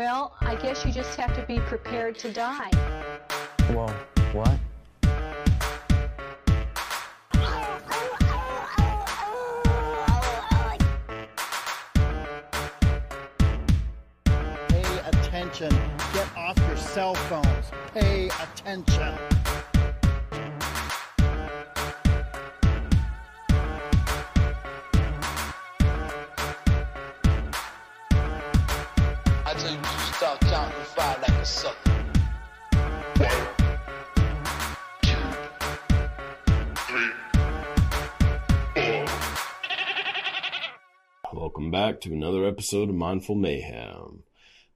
Well, 0.00 0.32
I 0.40 0.54
guess 0.54 0.86
you 0.86 0.92
just 0.92 1.14
have 1.16 1.36
to 1.36 1.42
be 1.42 1.58
prepared 1.60 2.18
to 2.20 2.32
die. 2.32 2.70
Well, 3.68 3.94
what? 4.32 4.58
Pay 14.68 15.00
attention. 15.04 15.68
Get 16.14 16.34
off 16.34 16.56
your 16.66 16.78
cell 16.78 17.14
phones. 17.14 17.66
Pay 17.92 18.28
attention. 18.28 19.18
Welcome 41.32 41.70
back 41.70 42.02
to 42.02 42.12
another 42.12 42.44
episode 42.44 42.90
of 42.90 42.94
Mindful 42.94 43.36
Mayhem. 43.36 44.22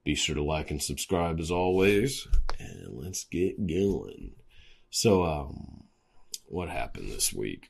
Be 0.04 0.14
sure 0.14 0.36
to 0.36 0.42
like 0.42 0.70
and 0.70 0.82
subscribe 0.82 1.38
as 1.38 1.50
always, 1.50 2.26
and 2.58 2.94
let's 2.94 3.24
get 3.24 3.66
going. 3.66 4.30
So, 4.88 5.22
um, 5.22 5.84
what 6.46 6.70
happened 6.70 7.10
this 7.10 7.30
week? 7.30 7.68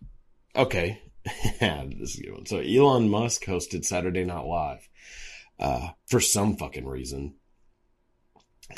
Okay, 0.54 1.02
this 1.24 1.60
is 1.60 2.20
a 2.20 2.22
good 2.22 2.32
one. 2.32 2.46
So, 2.46 2.58
Elon 2.58 3.08
Musk 3.08 3.44
hosted 3.44 3.84
Saturday 3.84 4.24
Night 4.24 4.46
Live 4.46 4.88
uh, 5.58 5.88
for 6.06 6.20
some 6.20 6.56
fucking 6.56 6.86
reason. 6.86 7.34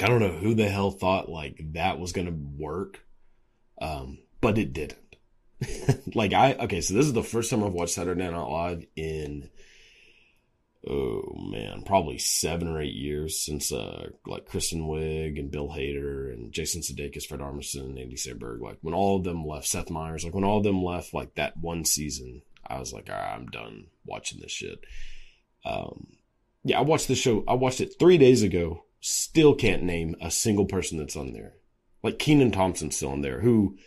I 0.01 0.07
don't 0.07 0.21
know 0.21 0.33
who 0.33 0.55
the 0.55 0.69
hell 0.69 0.91
thought 0.91 1.29
like 1.29 1.61
that 1.73 1.99
was 1.99 2.13
gonna 2.13 2.33
work, 2.33 3.01
um, 3.81 4.19
but 4.41 4.59
it 4.59 4.73
didn't. 4.73 4.99
like 6.15 6.33
I 6.33 6.55
okay, 6.55 6.81
so 6.81 6.95
this 6.95 7.07
is 7.07 7.13
the 7.13 7.23
first 7.23 7.51
time 7.51 7.65
I've 7.65 7.73
watched 7.73 7.95
Saturday 7.95 8.23
Night 8.23 8.37
Live 8.37 8.85
in 8.95 9.49
oh 10.89 11.35
man, 11.51 11.83
probably 11.83 12.19
seven 12.19 12.69
or 12.69 12.81
eight 12.81 12.95
years 12.95 13.41
since 13.41 13.73
uh 13.73 14.11
like 14.27 14.47
Kristen 14.47 14.83
Wiig 14.83 15.39
and 15.39 15.51
Bill 15.51 15.69
Hader 15.69 16.33
and 16.33 16.53
Jason 16.53 16.83
Sudeikis, 16.83 17.25
Fred 17.25 17.41
Armisen, 17.41 17.87
and 17.87 17.99
Andy 17.99 18.17
Samberg, 18.17 18.61
like 18.61 18.79
when 18.83 18.95
all 18.95 19.17
of 19.17 19.25
them 19.25 19.47
left, 19.47 19.67
Seth 19.67 19.91
Meyers, 19.91 20.25
like 20.25 20.35
when 20.35 20.45
all 20.45 20.59
of 20.59 20.65
them 20.65 20.83
left, 20.83 21.15
like 21.15 21.35
that 21.37 21.57
one 21.57 21.85
season, 21.85 22.43
I 22.67 22.79
was 22.79 22.93
like, 22.93 23.09
all 23.09 23.17
right, 23.17 23.35
I'm 23.35 23.47
done 23.47 23.87
watching 24.05 24.41
this 24.41 24.53
shit. 24.53 24.81
Um, 25.65 26.07
yeah, 26.65 26.79
I 26.79 26.83
watched 26.83 27.09
the 27.09 27.15
show. 27.15 27.45
I 27.49 27.55
watched 27.55 27.81
it 27.81 27.95
three 27.99 28.19
days 28.19 28.43
ago. 28.43 28.85
Still 29.09 29.55
can't 29.55 29.85
name 29.85 30.17
a 30.21 30.33
single 30.33 30.65
person 30.65 30.99
that's 30.99 31.15
on 31.15 31.33
there. 31.33 31.55
Like 32.03 32.19
Kenan 32.19 32.51
Thompson's 32.51 32.97
still 32.97 33.11
on 33.11 33.21
there, 33.21 33.41
who 33.41 33.79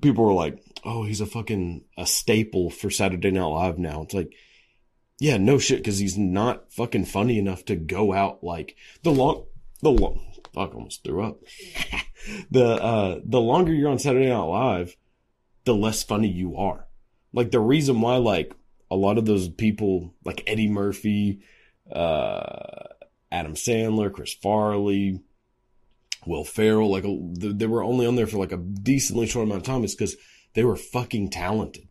people 0.00 0.24
were 0.24 0.32
like, 0.32 0.64
"Oh, 0.84 1.02
he's 1.02 1.20
a 1.20 1.26
fucking 1.26 1.84
a 1.98 2.06
staple 2.06 2.70
for 2.70 2.88
Saturday 2.88 3.32
Night 3.32 3.42
Live 3.42 3.76
now." 3.80 4.02
It's 4.02 4.14
like, 4.14 4.32
yeah, 5.18 5.38
no 5.38 5.58
shit, 5.58 5.78
because 5.78 5.98
he's 5.98 6.16
not 6.16 6.72
fucking 6.72 7.06
funny 7.06 7.36
enough 7.36 7.64
to 7.64 7.74
go 7.74 8.12
out 8.12 8.44
like 8.44 8.76
the 9.02 9.10
long, 9.10 9.46
the 9.82 9.90
long. 9.90 10.24
Fuck, 10.52 10.76
almost 10.76 11.02
threw 11.02 11.24
up. 11.24 11.40
the 12.52 12.80
uh, 12.80 13.20
the 13.24 13.40
longer 13.40 13.74
you're 13.74 13.90
on 13.90 13.98
Saturday 13.98 14.28
Night 14.28 14.38
Live, 14.38 14.96
the 15.64 15.74
less 15.74 16.04
funny 16.04 16.28
you 16.28 16.58
are. 16.58 16.86
Like 17.32 17.50
the 17.50 17.58
reason 17.58 18.00
why, 18.00 18.18
like 18.18 18.54
a 18.88 18.94
lot 18.94 19.18
of 19.18 19.26
those 19.26 19.48
people, 19.48 20.14
like 20.24 20.44
Eddie 20.46 20.68
Murphy, 20.68 21.40
uh, 21.90 22.93
Adam 23.34 23.54
Sandler, 23.54 24.12
Chris 24.12 24.32
Farley, 24.32 25.20
Will 26.24 26.44
Ferrell, 26.44 26.90
like 26.90 27.04
they 27.04 27.66
were 27.66 27.82
only 27.82 28.06
on 28.06 28.14
there 28.14 28.28
for 28.28 28.38
like 28.38 28.52
a 28.52 28.56
decently 28.56 29.26
short 29.26 29.46
amount 29.46 29.62
of 29.62 29.66
time, 29.66 29.82
is 29.82 29.94
because 29.94 30.16
they 30.54 30.62
were 30.62 30.76
fucking 30.76 31.30
talented 31.30 31.88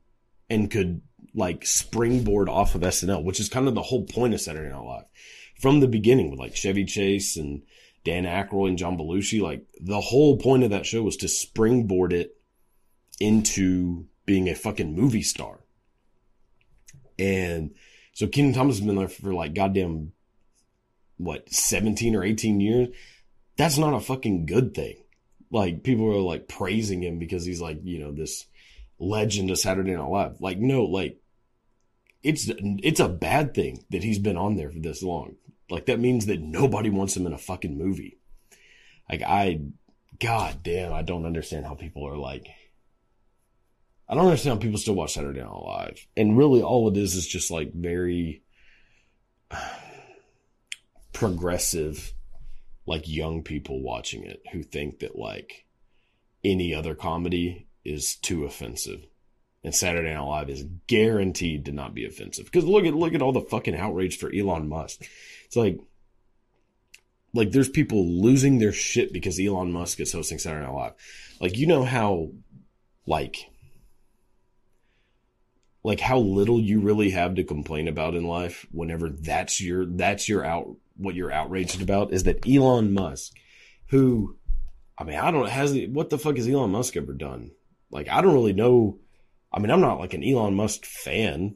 and 0.49 0.71
could 0.71 1.01
like 1.35 1.65
springboard 1.65 2.47
off 2.47 2.75
of 2.75 2.81
SNL, 2.81 3.25
which 3.25 3.41
is 3.41 3.49
kind 3.49 3.67
of 3.67 3.75
the 3.75 3.81
whole 3.81 4.05
point 4.05 4.33
of 4.33 4.39
Saturday 4.39 4.69
Night 4.69 4.85
Live 4.85 5.05
from 5.59 5.81
the 5.81 5.87
beginning 5.87 6.31
with 6.31 6.39
like 6.39 6.55
Chevy 6.55 6.85
Chase 6.85 7.35
and 7.35 7.63
Dan 8.05 8.23
Aykroyd 8.23 8.69
and 8.69 8.77
John 8.77 8.97
Belushi. 8.97 9.41
Like 9.41 9.65
the 9.81 10.01
whole 10.01 10.37
point 10.37 10.63
of 10.63 10.69
that 10.69 10.85
show 10.85 11.03
was 11.03 11.17
to 11.17 11.27
springboard 11.27 12.13
it 12.13 12.37
into 13.19 14.05
being 14.25 14.47
a 14.47 14.55
fucking 14.55 14.95
movie 14.95 15.23
star. 15.23 15.59
And 17.19 17.75
so 18.13 18.27
Kenan 18.27 18.53
Thomas 18.53 18.77
has 18.77 18.85
been 18.85 18.95
there 18.95 19.09
for 19.09 19.33
like 19.33 19.53
goddamn 19.53 20.13
what 21.23 21.51
17 21.51 22.15
or 22.15 22.23
18 22.23 22.59
years. 22.59 22.89
That's 23.57 23.77
not 23.77 23.93
a 23.93 23.99
fucking 23.99 24.45
good 24.45 24.73
thing. 24.73 24.97
Like 25.51 25.83
people 25.83 26.07
are 26.11 26.21
like 26.21 26.47
praising 26.47 27.03
him 27.03 27.19
because 27.19 27.45
he's 27.45 27.61
like, 27.61 27.79
you 27.83 27.99
know, 27.99 28.11
this 28.11 28.45
legend 28.99 29.51
of 29.51 29.59
Saturday 29.59 29.95
Night 29.95 30.09
Live. 30.09 30.41
Like, 30.41 30.57
no, 30.57 30.85
like 30.85 31.19
it's 32.23 32.49
it's 32.57 32.99
a 32.99 33.09
bad 33.09 33.53
thing 33.53 33.83
that 33.91 34.03
he's 34.03 34.19
been 34.19 34.37
on 34.37 34.55
there 34.55 34.71
for 34.71 34.79
this 34.79 35.03
long. 35.03 35.35
Like 35.69 35.85
that 35.87 35.99
means 35.99 36.25
that 36.25 36.41
nobody 36.41 36.89
wants 36.89 37.15
him 37.15 37.27
in 37.27 37.33
a 37.33 37.37
fucking 37.37 37.77
movie. 37.77 38.17
Like 39.09 39.21
I, 39.21 39.61
god 40.19 40.63
damn, 40.63 40.93
I 40.93 41.01
don't 41.01 41.25
understand 41.25 41.65
how 41.65 41.75
people 41.75 42.07
are 42.07 42.17
like. 42.17 42.47
I 44.07 44.15
don't 44.15 44.25
understand 44.25 44.57
how 44.57 44.61
people 44.61 44.77
still 44.77 44.95
watch 44.95 45.13
Saturday 45.13 45.41
Night 45.41 45.49
Live, 45.49 46.07
and 46.15 46.37
really 46.37 46.61
all 46.61 46.89
it 46.89 46.97
is 46.97 47.15
is 47.15 47.27
just 47.27 47.51
like 47.51 47.73
very 47.73 48.41
progressive, 51.13 52.13
like 52.85 53.07
young 53.07 53.43
people 53.43 53.81
watching 53.81 54.23
it 54.25 54.41
who 54.51 54.63
think 54.63 54.99
that 54.99 55.17
like 55.17 55.65
any 56.43 56.73
other 56.73 56.95
comedy 56.95 57.67
is 57.85 58.15
too 58.15 58.45
offensive. 58.45 59.05
And 59.63 59.73
Saturday 59.73 60.13
Night 60.13 60.19
Live 60.19 60.49
is 60.49 60.65
guaranteed 60.87 61.65
to 61.65 61.71
not 61.71 61.93
be 61.93 62.05
offensive. 62.05 62.45
Because 62.45 62.65
look 62.65 62.85
at 62.85 62.93
look 62.93 63.13
at 63.13 63.21
all 63.21 63.31
the 63.31 63.41
fucking 63.41 63.77
outrage 63.77 64.17
for 64.17 64.33
Elon 64.33 64.67
Musk. 64.67 65.07
It's 65.45 65.55
like 65.55 65.79
like 67.33 67.51
there's 67.51 67.69
people 67.69 68.05
losing 68.05 68.59
their 68.59 68.73
shit 68.73 69.13
because 69.13 69.39
Elon 69.39 69.71
Musk 69.71 69.99
is 70.01 70.11
hosting 70.11 70.37
Saturday 70.37 70.65
Night 70.65 70.73
Live. 70.73 70.93
Like 71.39 71.57
you 71.57 71.65
know 71.65 71.85
how 71.85 72.31
like 73.05 73.49
like 75.83 75.99
how 75.99 76.17
little 76.19 76.59
you 76.59 76.79
really 76.79 77.09
have 77.11 77.35
to 77.35 77.43
complain 77.43 77.87
about 77.87 78.15
in 78.15 78.25
life 78.25 78.65
whenever 78.71 79.09
that's 79.09 79.61
your 79.61 79.85
that's 79.85 80.29
your 80.29 80.45
out 80.45 80.75
what 80.95 81.15
you're 81.15 81.31
outraged 81.31 81.81
about 81.81 82.13
is 82.13 82.23
that 82.23 82.47
Elon 82.47 82.93
Musk 82.93 83.33
who 83.87 84.37
I 84.97 85.03
mean 85.03 85.17
I 85.17 85.31
don't 85.31 85.49
has 85.49 85.77
what 85.89 86.09
the 86.09 86.17
fuck 86.17 86.37
has 86.37 86.47
Elon 86.47 86.71
Musk 86.71 86.95
ever 86.95 87.13
done? 87.13 87.51
Like 87.91 88.09
I 88.09 88.21
don't 88.21 88.33
really 88.33 88.53
know 88.53 88.99
I 89.53 89.59
mean, 89.59 89.69
I'm 89.69 89.81
not 89.81 89.99
like 89.99 90.15
an 90.15 90.23
Elon 90.23 90.55
Musk 90.55 90.85
fan 90.85 91.55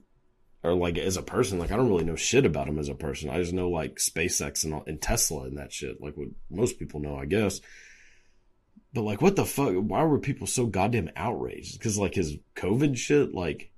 or 0.64 0.76
like 0.76 0.98
as 0.98 1.18
a 1.18 1.24
person. 1.24 1.58
Like, 1.58 1.72
I 1.72 1.76
don't 1.76 1.90
really 1.90 2.04
know 2.04 2.16
shit 2.16 2.46
about 2.46 2.68
him 2.68 2.78
as 2.78 2.90
a 2.90 2.96
person. 2.96 3.30
I 3.30 3.40
just 3.40 3.54
know 3.54 3.70
like 3.70 3.96
SpaceX 3.96 4.64
and, 4.64 4.82
and 4.86 5.02
Tesla 5.02 5.46
and 5.46 5.58
that 5.58 5.74
shit, 5.74 6.00
like 6.00 6.16
what 6.16 6.28
most 6.52 6.78
people 6.78 7.00
know, 7.00 7.18
I 7.18 7.26
guess. 7.26 7.60
But 8.94 9.02
like, 9.02 9.22
what 9.22 9.36
the 9.36 9.46
fuck? 9.46 9.74
Why 9.74 10.04
were 10.04 10.20
people 10.20 10.48
so 10.48 10.68
goddamn 10.68 11.10
outraged? 11.16 11.80
Because 11.80 11.98
like 11.98 12.14
his 12.14 12.38
COVID 12.56 12.98
shit, 12.98 13.34
like, 13.34 13.72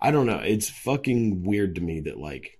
I 0.00 0.10
don't 0.10 0.26
know. 0.26 0.38
It's 0.38 0.68
fucking 0.68 1.42
weird 1.44 1.74
to 1.76 1.80
me 1.80 2.00
that 2.00 2.18
like 2.18 2.58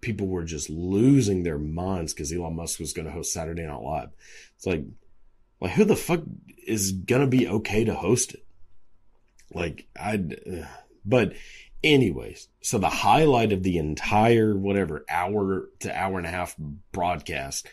people 0.00 0.28
were 0.28 0.44
just 0.44 0.70
losing 0.70 1.42
their 1.42 1.58
minds 1.58 2.14
because 2.14 2.32
Elon 2.32 2.56
Musk 2.56 2.80
was 2.80 2.92
going 2.92 3.06
to 3.06 3.12
host 3.12 3.32
Saturday 3.32 3.66
Night 3.66 3.82
Live. 3.82 4.10
It's 4.56 4.66
like, 4.66 4.84
like 5.60 5.72
who 5.72 5.84
the 5.84 5.96
fuck 5.96 6.22
is 6.66 6.92
gonna 6.92 7.26
be 7.26 7.48
okay 7.48 7.84
to 7.84 7.94
host 7.94 8.34
it? 8.34 8.44
Like 9.52 9.86
I, 9.98 10.22
but 11.04 11.34
anyways, 11.82 12.48
so 12.60 12.78
the 12.78 12.88
highlight 12.88 13.52
of 13.52 13.62
the 13.62 13.78
entire 13.78 14.56
whatever 14.56 15.04
hour 15.08 15.68
to 15.80 15.96
hour 15.96 16.18
and 16.18 16.26
a 16.26 16.30
half 16.30 16.56
broadcast 16.92 17.66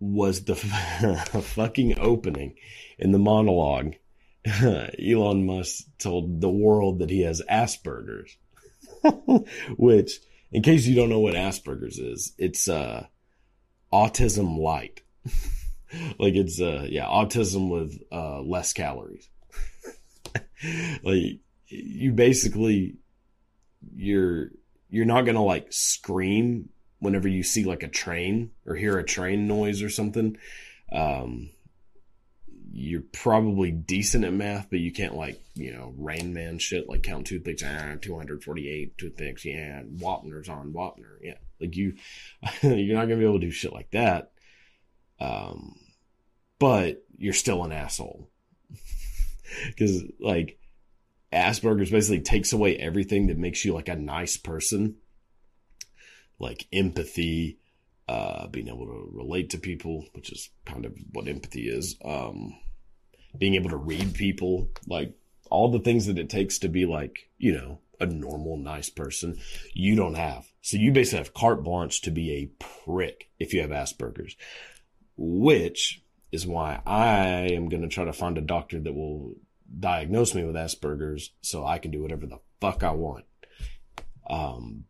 was 0.00 0.44
the 0.44 0.56
fucking 0.56 1.98
opening 1.98 2.54
in 2.98 3.12
the 3.12 3.18
monologue. 3.18 3.94
Elon 4.62 5.46
Musk 5.46 5.84
told 5.98 6.40
the 6.40 6.50
world 6.50 6.98
that 6.98 7.10
he 7.10 7.22
has 7.22 7.42
Asperger's, 7.50 8.36
which, 9.76 10.18
in 10.50 10.62
case 10.62 10.86
you 10.86 10.96
don't 10.96 11.08
know 11.08 11.20
what 11.20 11.34
Asperger's 11.34 11.98
is, 11.98 12.32
it's 12.38 12.68
uh, 12.68 13.06
autism 13.92 14.58
light. 14.58 15.02
like 16.18 16.34
it's 16.34 16.60
uh, 16.60 16.86
yeah, 16.88 17.06
autism 17.06 17.70
with 17.70 18.02
uh, 18.10 18.40
less 18.40 18.72
calories. 18.72 19.28
like 21.04 21.38
you 21.68 22.12
basically 22.12 22.96
you're 23.94 24.50
you're 24.90 25.06
not 25.06 25.22
gonna 25.22 25.42
like 25.42 25.72
scream 25.72 26.68
whenever 26.98 27.28
you 27.28 27.42
see 27.42 27.64
like 27.64 27.82
a 27.82 27.88
train 27.88 28.50
or 28.66 28.74
hear 28.74 28.98
a 28.98 29.04
train 29.04 29.48
noise 29.48 29.82
or 29.82 29.88
something 29.88 30.36
um 30.92 31.50
you're 32.74 33.02
probably 33.12 33.70
decent 33.70 34.24
at 34.24 34.32
math, 34.32 34.68
but 34.70 34.80
you 34.80 34.92
can't 34.92 35.14
like, 35.14 35.42
you 35.54 35.74
know, 35.74 35.92
Rain 35.98 36.32
Man 36.32 36.58
shit, 36.58 36.88
like 36.88 37.02
count 37.02 37.26
toothpicks, 37.26 37.62
ah, 37.62 37.96
248 38.00 38.96
toothpicks, 38.96 39.44
yeah, 39.44 39.82
Wapner's 39.82 40.48
on 40.48 40.72
Wapner, 40.72 41.18
yeah. 41.20 41.34
Like 41.60 41.76
you, 41.76 41.94
you're 42.62 42.96
not 42.96 43.04
gonna 43.04 43.18
be 43.18 43.24
able 43.24 43.40
to 43.40 43.46
do 43.46 43.50
shit 43.50 43.74
like 43.74 43.90
that. 43.90 44.32
Um, 45.20 45.76
but 46.58 47.04
you're 47.18 47.34
still 47.34 47.62
an 47.64 47.72
asshole. 47.72 48.30
Cause 49.78 50.04
like, 50.18 50.58
Asperger's 51.30 51.90
basically 51.90 52.20
takes 52.20 52.52
away 52.52 52.76
everything 52.76 53.26
that 53.26 53.38
makes 53.38 53.64
you 53.64 53.74
like 53.74 53.88
a 53.88 53.96
nice 53.96 54.36
person, 54.38 54.96
like 56.38 56.66
empathy, 56.72 57.58
uh, 58.08 58.46
being 58.48 58.68
able 58.68 58.86
to 58.86 59.10
relate 59.12 59.50
to 59.50 59.58
people, 59.58 60.06
which 60.12 60.32
is 60.32 60.50
kind 60.64 60.84
of 60.84 60.94
what 61.12 61.28
empathy 61.28 61.68
is, 61.68 61.96
um, 62.04 62.54
being 63.36 63.54
able 63.54 63.70
to 63.70 63.76
read 63.76 64.14
people, 64.14 64.68
like 64.86 65.14
all 65.50 65.70
the 65.70 65.80
things 65.80 66.06
that 66.06 66.18
it 66.18 66.30
takes 66.30 66.58
to 66.60 66.68
be 66.68 66.86
like, 66.86 67.28
you 67.38 67.52
know, 67.52 67.78
a 68.00 68.06
normal, 68.06 68.56
nice 68.56 68.90
person, 68.90 69.38
you 69.74 69.94
don't 69.94 70.14
have. 70.14 70.46
So 70.60 70.76
you 70.76 70.92
basically 70.92 71.18
have 71.18 71.34
carte 71.34 71.62
blanche 71.62 72.00
to 72.02 72.10
be 72.10 72.32
a 72.32 72.64
prick 72.64 73.30
if 73.38 73.54
you 73.54 73.60
have 73.60 73.70
Asperger's, 73.70 74.36
which 75.16 76.02
is 76.32 76.46
why 76.46 76.80
I 76.86 77.50
am 77.52 77.68
going 77.68 77.82
to 77.82 77.88
try 77.88 78.04
to 78.04 78.12
find 78.12 78.38
a 78.38 78.42
doctor 78.42 78.80
that 78.80 78.94
will 78.94 79.36
diagnose 79.78 80.34
me 80.34 80.44
with 80.44 80.56
Asperger's 80.56 81.30
so 81.42 81.64
I 81.64 81.78
can 81.78 81.90
do 81.90 82.02
whatever 82.02 82.26
the 82.26 82.40
fuck 82.60 82.82
I 82.82 82.92
want. 82.92 83.24
Um, 84.28 84.84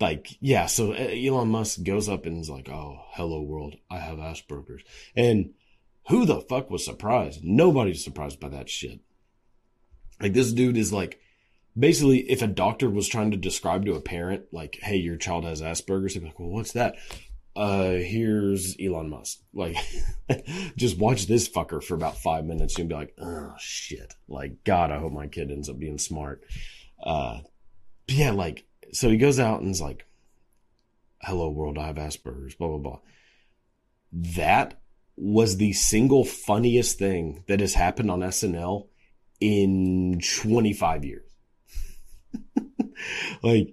like, 0.00 0.36
yeah, 0.40 0.66
so 0.66 0.92
uh, 0.92 0.96
Elon 0.96 1.48
Musk 1.48 1.82
goes 1.84 2.08
up 2.08 2.26
and 2.26 2.38
is 2.38 2.50
like, 2.50 2.68
oh, 2.68 3.04
hello 3.12 3.40
world, 3.40 3.76
I 3.90 3.98
have 3.98 4.18
Asperger's. 4.18 4.82
And 5.14 5.54
who 6.08 6.24
the 6.24 6.40
fuck 6.40 6.70
was 6.70 6.84
surprised? 6.84 7.40
Nobody's 7.44 8.04
surprised 8.04 8.40
by 8.40 8.48
that 8.48 8.68
shit. 8.68 9.00
Like, 10.20 10.32
this 10.32 10.52
dude 10.52 10.76
is 10.76 10.92
like, 10.92 11.20
basically, 11.78 12.30
if 12.30 12.42
a 12.42 12.46
doctor 12.46 12.90
was 12.90 13.08
trying 13.08 13.30
to 13.30 13.36
describe 13.36 13.84
to 13.86 13.94
a 13.94 14.00
parent, 14.00 14.44
like, 14.52 14.78
hey, 14.82 14.96
your 14.96 15.16
child 15.16 15.44
has 15.44 15.62
Asperger's, 15.62 16.14
they'd 16.14 16.20
be 16.20 16.26
like, 16.26 16.38
well, 16.38 16.48
what's 16.48 16.72
that? 16.72 16.96
Uh, 17.54 17.92
here's 17.92 18.76
Elon 18.80 19.10
Musk. 19.10 19.40
Like, 19.52 19.76
just 20.76 20.98
watch 20.98 21.26
this 21.26 21.48
fucker 21.48 21.82
for 21.82 21.94
about 21.94 22.18
five 22.18 22.44
minutes 22.44 22.78
and 22.78 22.88
be 22.88 22.94
like, 22.94 23.14
oh 23.20 23.54
shit. 23.58 24.14
Like, 24.26 24.64
God, 24.64 24.90
I 24.90 24.98
hope 24.98 25.12
my 25.12 25.26
kid 25.26 25.50
ends 25.50 25.68
up 25.68 25.78
being 25.78 25.98
smart. 25.98 26.42
Uh, 27.02 27.40
yeah, 28.08 28.30
like, 28.30 28.64
so 28.92 29.08
he 29.08 29.18
goes 29.18 29.38
out 29.38 29.60
and 29.60 29.70
is 29.70 29.80
like, 29.82 30.06
hello 31.20 31.50
world, 31.50 31.78
I 31.78 31.88
have 31.88 31.96
Asperger's, 31.96 32.54
blah, 32.54 32.68
blah, 32.68 32.78
blah. 32.78 32.98
That 34.12 34.81
was 35.22 35.56
the 35.56 35.72
single 35.72 36.24
funniest 36.24 36.98
thing 36.98 37.44
that 37.46 37.60
has 37.60 37.74
happened 37.74 38.10
on 38.10 38.20
SNL 38.20 38.88
in 39.40 40.20
25 40.20 41.04
years. 41.04 41.30
like, 43.42 43.72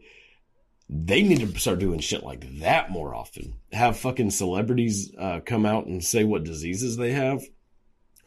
they 0.87 1.23
need 1.23 1.39
to 1.39 1.59
start 1.59 1.79
doing 1.79 1.99
shit 1.99 2.23
like 2.23 2.59
that 2.59 2.91
more 2.91 3.15
often. 3.15 3.55
Have 3.71 3.97
fucking 3.97 4.29
celebrities 4.29 5.11
uh, 5.17 5.39
come 5.43 5.65
out 5.65 5.87
and 5.87 6.03
say 6.03 6.23
what 6.23 6.43
diseases 6.43 6.97
they 6.97 7.13
have. 7.13 7.41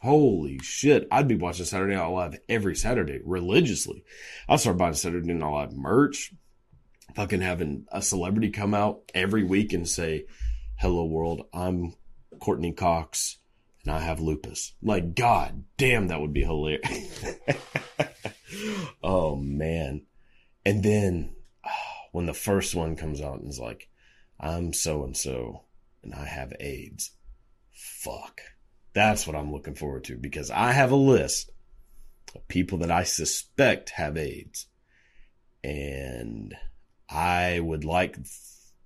Holy 0.01 0.59
shit. 0.61 1.07
I'd 1.09 1.29
be 1.29 1.35
watching 1.35 1.65
Saturday 1.65 1.95
Night 1.95 2.07
Live 2.07 2.39
every 2.49 2.75
Saturday 2.75 3.21
religiously. 3.23 4.03
I'll 4.49 4.57
start 4.57 4.77
buying 4.77 4.95
Saturday 4.95 5.31
Night 5.31 5.49
Live 5.49 5.71
merch. 5.73 6.33
Fucking 7.15 7.39
having 7.39 7.85
a 7.89 8.01
celebrity 8.01 8.49
come 8.49 8.73
out 8.73 8.99
every 9.13 9.45
week 9.45 9.71
and 9.71 9.87
say, 9.87 10.25
Hello 10.75 11.05
world, 11.05 11.47
I'm 11.53 11.93
Courteney 12.43 12.73
Cox 12.73 13.37
and 13.85 13.93
I 13.93 14.01
have 14.01 14.19
lupus. 14.19 14.73
Like, 14.81 15.15
god 15.15 15.63
damn, 15.77 16.09
that 16.09 16.19
would 16.19 16.33
be 16.33 16.43
hilarious. 16.43 17.37
oh 19.03 19.37
man. 19.37 20.01
And 20.65 20.83
then 20.83 21.35
when 22.11 22.25
the 22.25 22.33
first 22.33 22.75
one 22.75 22.97
comes 22.97 23.21
out 23.21 23.39
and 23.39 23.49
is 23.49 23.59
like, 23.59 23.87
I'm 24.41 24.73
so 24.73 25.05
and 25.05 25.15
so 25.15 25.61
and 26.03 26.13
I 26.13 26.25
have 26.25 26.51
AIDS. 26.59 27.11
Fuck. 27.71 28.41
That's 28.91 29.25
what 29.25 29.37
I'm 29.37 29.53
looking 29.53 29.75
forward 29.75 30.03
to 30.05 30.17
because 30.17 30.51
I 30.51 30.73
have 30.73 30.91
a 30.91 30.97
list 30.97 31.49
of 32.35 32.45
people 32.49 32.79
that 32.79 32.91
I 32.91 33.03
suspect 33.03 33.91
have 33.91 34.17
AIDS. 34.17 34.67
And 35.63 36.53
I 37.09 37.61
would 37.61 37.85
like 37.85 38.17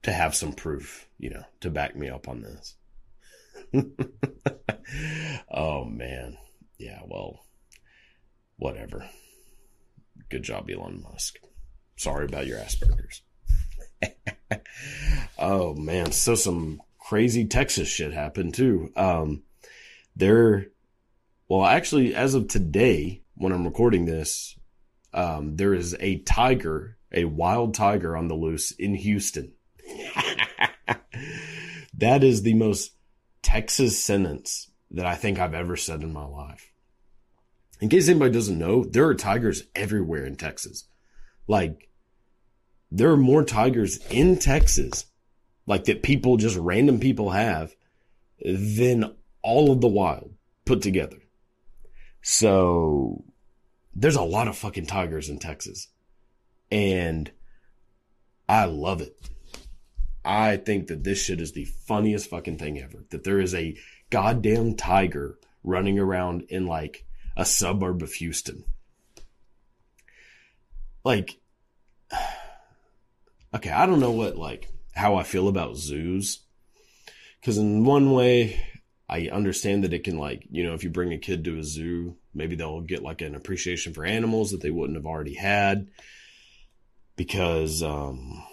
to 0.04 0.14
have 0.14 0.36
some 0.36 0.54
proof, 0.54 1.10
you 1.18 1.32
know, 1.32 1.44
to 1.62 1.72
back 1.72 1.96
me 1.96 2.08
up 2.08 2.28
on 2.28 2.44
this. 2.44 2.77
oh 5.52 5.86
man. 5.86 6.38
Yeah, 6.78 7.02
well, 7.08 7.46
whatever. 8.58 9.10
Good 10.30 10.44
job, 10.44 10.70
Elon 10.70 11.02
Musk. 11.02 11.38
Sorry 11.96 12.26
about 12.26 12.48
your 12.48 12.60
Asperger's. 12.60 13.22
oh 15.40 15.74
man, 15.74 16.12
so 16.12 16.36
some 16.36 16.82
crazy 17.00 17.46
Texas 17.46 17.88
shit 17.88 18.14
happened 18.14 18.54
too. 18.54 18.92
Um, 18.96 19.44
there, 20.16 20.68
well, 21.48 21.66
actually, 21.66 22.14
as 22.14 22.34
of 22.34 22.48
today, 22.48 23.22
when 23.36 23.52
I'm 23.52 23.66
recording 23.66 24.06
this, 24.06 24.58
um, 25.14 25.56
there 25.56 25.74
is 25.74 25.96
a 26.00 26.20
tiger, 26.20 26.98
a 27.12 27.26
wild 27.26 27.74
tiger 27.74 28.18
on 28.18 28.28
the 28.28 28.36
loose 28.36 28.72
in 28.72 28.96
Houston. 28.96 29.54
that 31.98 32.24
is 32.24 32.44
the 32.44 32.54
most 32.54 32.97
Texas 33.42 34.04
sentence 34.04 34.70
that 34.92 35.06
I 35.06 35.16
think 35.16 35.40
I've 35.40 35.54
ever 35.54 35.76
said 35.76 36.02
in 36.02 36.14
my 36.14 36.26
life. 36.26 36.72
In 37.80 37.90
case 37.90 38.10
anybody 38.10 38.32
doesn't 38.32 38.58
know, 38.58 38.84
there 38.84 39.06
are 39.08 39.16
tigers 39.16 39.64
everywhere 39.76 40.26
in 40.26 40.36
Texas. 40.36 40.86
Like, 41.48 41.90
there 42.92 43.12
are 43.12 43.18
more 43.18 43.44
tigers 43.44 43.98
in 44.10 44.38
Texas, 44.38 45.06
like 45.66 45.86
that 45.86 46.04
people, 46.04 46.38
just 46.38 46.58
random 46.58 47.00
people 47.00 47.32
have, 47.32 47.76
than 48.44 49.16
all 49.42 49.72
of 49.72 49.82
the 49.82 49.88
wild 49.88 50.34
put 50.66 50.82
together. 50.82 51.18
So, 52.22 53.24
there's 53.94 54.16
a 54.16 54.22
lot 54.22 54.48
of 54.48 54.58
fucking 54.58 54.88
tigers 54.88 55.30
in 55.30 55.40
Texas. 55.40 55.88
And 56.72 57.32
I 58.50 58.66
love 58.66 59.02
it. 59.02 59.18
I 60.28 60.58
think 60.58 60.88
that 60.88 61.06
this 61.06 61.24
shit 61.24 61.40
is 61.40 61.54
the 61.54 61.64
funniest 61.64 62.30
fucking 62.30 62.58
thing 62.58 62.80
ever. 62.80 63.06
That 63.12 63.24
there 63.24 63.40
is 63.40 63.56
a 63.56 63.78
goddamn 64.10 64.76
tiger 64.76 65.40
running 65.64 65.98
around 65.98 66.44
in 66.50 66.68
like 66.68 67.06
a 67.38 67.46
suburb 67.46 68.04
of 68.04 68.12
Houston. 68.14 68.66
Like, 71.06 71.40
okay, 73.56 73.70
I 73.70 73.86
don't 73.86 74.02
know 74.02 74.12
what, 74.12 74.36
like, 74.36 74.70
how 74.94 75.16
I 75.16 75.24
feel 75.24 75.48
about 75.48 75.78
zoos. 75.78 76.40
Cause 77.42 77.58
in 77.58 77.86
one 77.86 78.12
way, 78.12 78.62
I 79.08 79.30
understand 79.30 79.86
that 79.86 79.94
it 79.94 80.04
can, 80.04 80.18
like, 80.18 80.46
you 80.52 80.66
know, 80.66 80.74
if 80.74 80.84
you 80.84 80.90
bring 80.90 81.14
a 81.14 81.18
kid 81.18 81.46
to 81.46 81.58
a 81.58 81.64
zoo, 81.64 82.18
maybe 82.34 82.58
they'll 82.58 82.82
get 82.82 83.02
like 83.02 83.22
an 83.22 83.36
appreciation 83.36 83.94
for 83.94 84.04
animals 84.04 84.52
that 84.52 84.60
they 84.60 84.72
wouldn't 84.72 84.98
have 84.98 85.06
already 85.06 85.36
had. 85.36 85.88
Because, 87.16 87.82
um, 87.82 88.44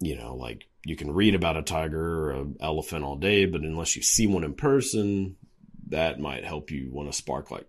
you 0.00 0.16
know, 0.16 0.34
like 0.34 0.68
you 0.86 0.94
can 0.94 1.12
read 1.12 1.34
about 1.34 1.56
a 1.56 1.62
tiger 1.62 2.26
or 2.26 2.30
an 2.30 2.56
elephant 2.60 3.04
all 3.04 3.16
day, 3.16 3.44
but 3.44 3.62
unless 3.62 3.96
you 3.96 4.02
see 4.02 4.28
one 4.28 4.44
in 4.44 4.54
person, 4.54 5.34
that 5.88 6.20
might 6.20 6.44
help 6.44 6.70
you 6.70 6.88
want 6.92 7.10
to 7.10 7.16
spark 7.16 7.50
like 7.50 7.66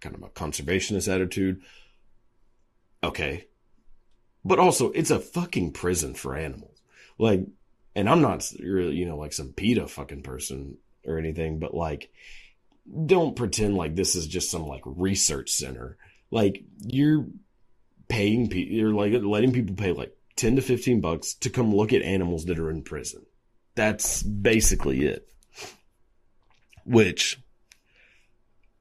kind 0.00 0.16
of 0.16 0.24
a 0.24 0.30
conservationist 0.30 1.06
attitude. 1.06 1.62
Okay. 3.04 3.46
But 4.44 4.58
also, 4.58 4.90
it's 4.90 5.12
a 5.12 5.20
fucking 5.20 5.74
prison 5.74 6.14
for 6.14 6.34
animals. 6.34 6.76
Like, 7.18 7.46
and 7.94 8.08
I'm 8.08 8.20
not 8.20 8.50
you 8.52 9.06
know, 9.06 9.16
like 9.16 9.32
some 9.32 9.52
PETA 9.52 9.86
fucking 9.86 10.24
person 10.24 10.76
or 11.06 11.18
anything, 11.18 11.60
but 11.60 11.72
like, 11.72 12.10
don't 13.06 13.36
pretend 13.36 13.76
like 13.76 13.94
this 13.94 14.16
is 14.16 14.26
just 14.26 14.50
some 14.50 14.66
like 14.66 14.82
research 14.84 15.50
center. 15.50 15.98
Like, 16.32 16.64
you're 16.80 17.26
paying 18.08 18.48
people, 18.48 18.74
you're 18.74 18.92
like 18.92 19.12
letting 19.22 19.52
people 19.52 19.76
pay 19.76 19.92
like 19.92 20.16
10 20.40 20.56
to 20.56 20.62
15 20.62 21.02
bucks 21.02 21.34
to 21.34 21.50
come 21.50 21.74
look 21.74 21.92
at 21.92 22.00
animals 22.00 22.46
that 22.46 22.58
are 22.58 22.70
in 22.70 22.82
prison. 22.82 23.26
That's 23.74 24.22
basically 24.22 25.04
it. 25.04 25.28
Which 26.84 27.38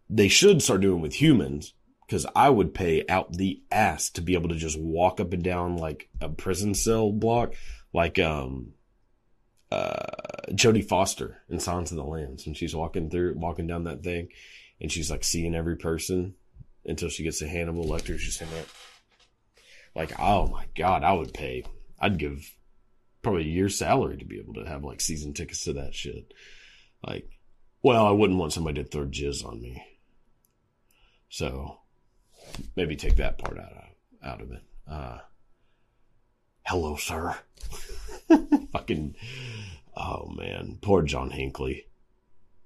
they 0.10 0.30
should 0.30 0.62
start 0.62 0.82
doing 0.82 1.02
with 1.02 1.22
humans 1.22 1.74
because 2.06 2.26
I 2.34 2.50
would 2.50 2.74
pay 2.74 3.04
out 3.10 3.34
the 3.34 3.62
ass 3.72 4.10
to 4.12 4.22
be 4.22 4.36
able 4.36 4.50
to 4.50 4.56
just 4.56 4.80
walk 4.80 5.20
up 5.20 5.34
and 5.34 5.44
down 5.44 5.76
like 5.76 6.08
a 6.22 6.30
prison 6.30 6.74
cell 6.74 7.12
block, 7.12 7.54
like 7.94 8.18
um, 8.18 8.74
uh, 9.70 10.06
Jodie 10.52 10.88
Foster 10.88 11.42
in 11.50 11.60
Silence 11.60 11.92
of 11.92 11.98
the 11.98 12.06
Lambs 12.06 12.46
when 12.46 12.56
she's 12.56 12.76
walking 12.76 13.10
through, 13.10 13.36
walking 13.36 13.68
down 13.68 13.84
that 13.84 14.02
thing, 14.02 14.30
and 14.80 14.90
she's 14.90 15.12
like 15.12 15.26
seeing 15.26 15.54
every 15.54 15.76
person 15.76 16.36
until 16.86 17.10
she 17.10 17.24
gets 17.24 17.40
to 17.40 17.48
Hannibal 17.48 17.84
Lecter. 17.84 18.18
She's 18.18 18.38
saying 18.38 18.52
that, 18.52 18.66
like, 20.00 20.18
oh 20.18 20.48
my 20.48 20.66
god, 20.78 21.04
I 21.04 21.12
would 21.12 21.34
pay. 21.34 21.66
I'd 22.00 22.18
give 22.18 22.56
probably 23.22 23.42
a 23.42 23.54
year's 23.54 23.78
salary 23.78 24.16
to 24.18 24.26
be 24.26 24.40
able 24.40 24.54
to 24.54 24.64
have 24.64 24.86
like 24.86 25.02
season 25.02 25.34
tickets 25.34 25.66
to 25.66 25.74
that 25.74 25.94
shit. 25.94 26.34
Like, 27.06 27.30
Well, 27.84 28.06
I 28.06 28.12
wouldn't 28.12 28.40
want 28.40 28.54
somebody 28.54 28.82
to 28.82 28.90
throw 28.90 29.06
jizz 29.06 29.46
on 29.46 29.62
me. 29.62 29.84
So 31.28 31.80
maybe 32.78 32.96
take 32.96 33.18
that 33.18 33.40
part 33.40 33.60
out 33.60 33.74
of 33.74 33.84
out 34.24 34.42
of 34.42 34.52
it. 34.54 34.64
Uh, 34.90 35.18
hello, 36.66 36.96
sir. 36.96 37.36
fucking 38.72 39.16
oh 39.98 40.30
man, 40.30 40.78
poor 40.82 41.02
John 41.02 41.30
Hinckley. 41.30 41.88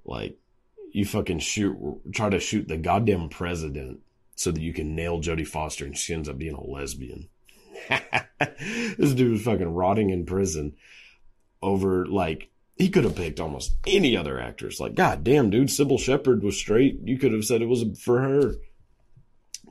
Like 0.06 0.38
you 0.92 1.04
fucking 1.04 1.40
shoot, 1.40 1.76
try 2.14 2.30
to 2.30 2.40
shoot 2.40 2.68
the 2.68 2.78
goddamn 2.78 3.30
president 3.30 4.02
so 4.36 4.52
that 4.52 4.62
you 4.62 4.74
can 4.74 4.96
nail 4.96 5.22
Jodie 5.22 5.48
Foster, 5.48 5.86
and 5.86 5.98
she 5.98 6.14
ends 6.14 6.30
up 6.30 6.38
being 6.38 6.56
a 6.56 6.64
lesbian. 6.64 7.30
this 8.98 9.14
dude 9.14 9.32
was 9.32 9.44
fucking 9.44 9.74
rotting 9.74 10.10
in 10.10 10.26
prison 10.26 10.74
over 11.62 12.06
like 12.06 12.50
he 12.76 12.90
could 12.90 13.04
have 13.04 13.16
picked 13.16 13.40
almost 13.40 13.76
any 13.86 14.18
other 14.18 14.40
actress. 14.40 14.80
Like, 14.80 14.96
god 14.96 15.24
damn, 15.24 15.50
dude, 15.50 15.68
Cybill 15.68 16.00
Shepherd 16.00 16.44
was 16.44 16.58
straight. 16.58 17.00
You 17.04 17.18
could 17.18 17.34
have 17.34 17.46
said 17.46 17.62
it 17.62 17.68
was 17.68 17.84
for 18.00 18.20
her. 18.20 18.56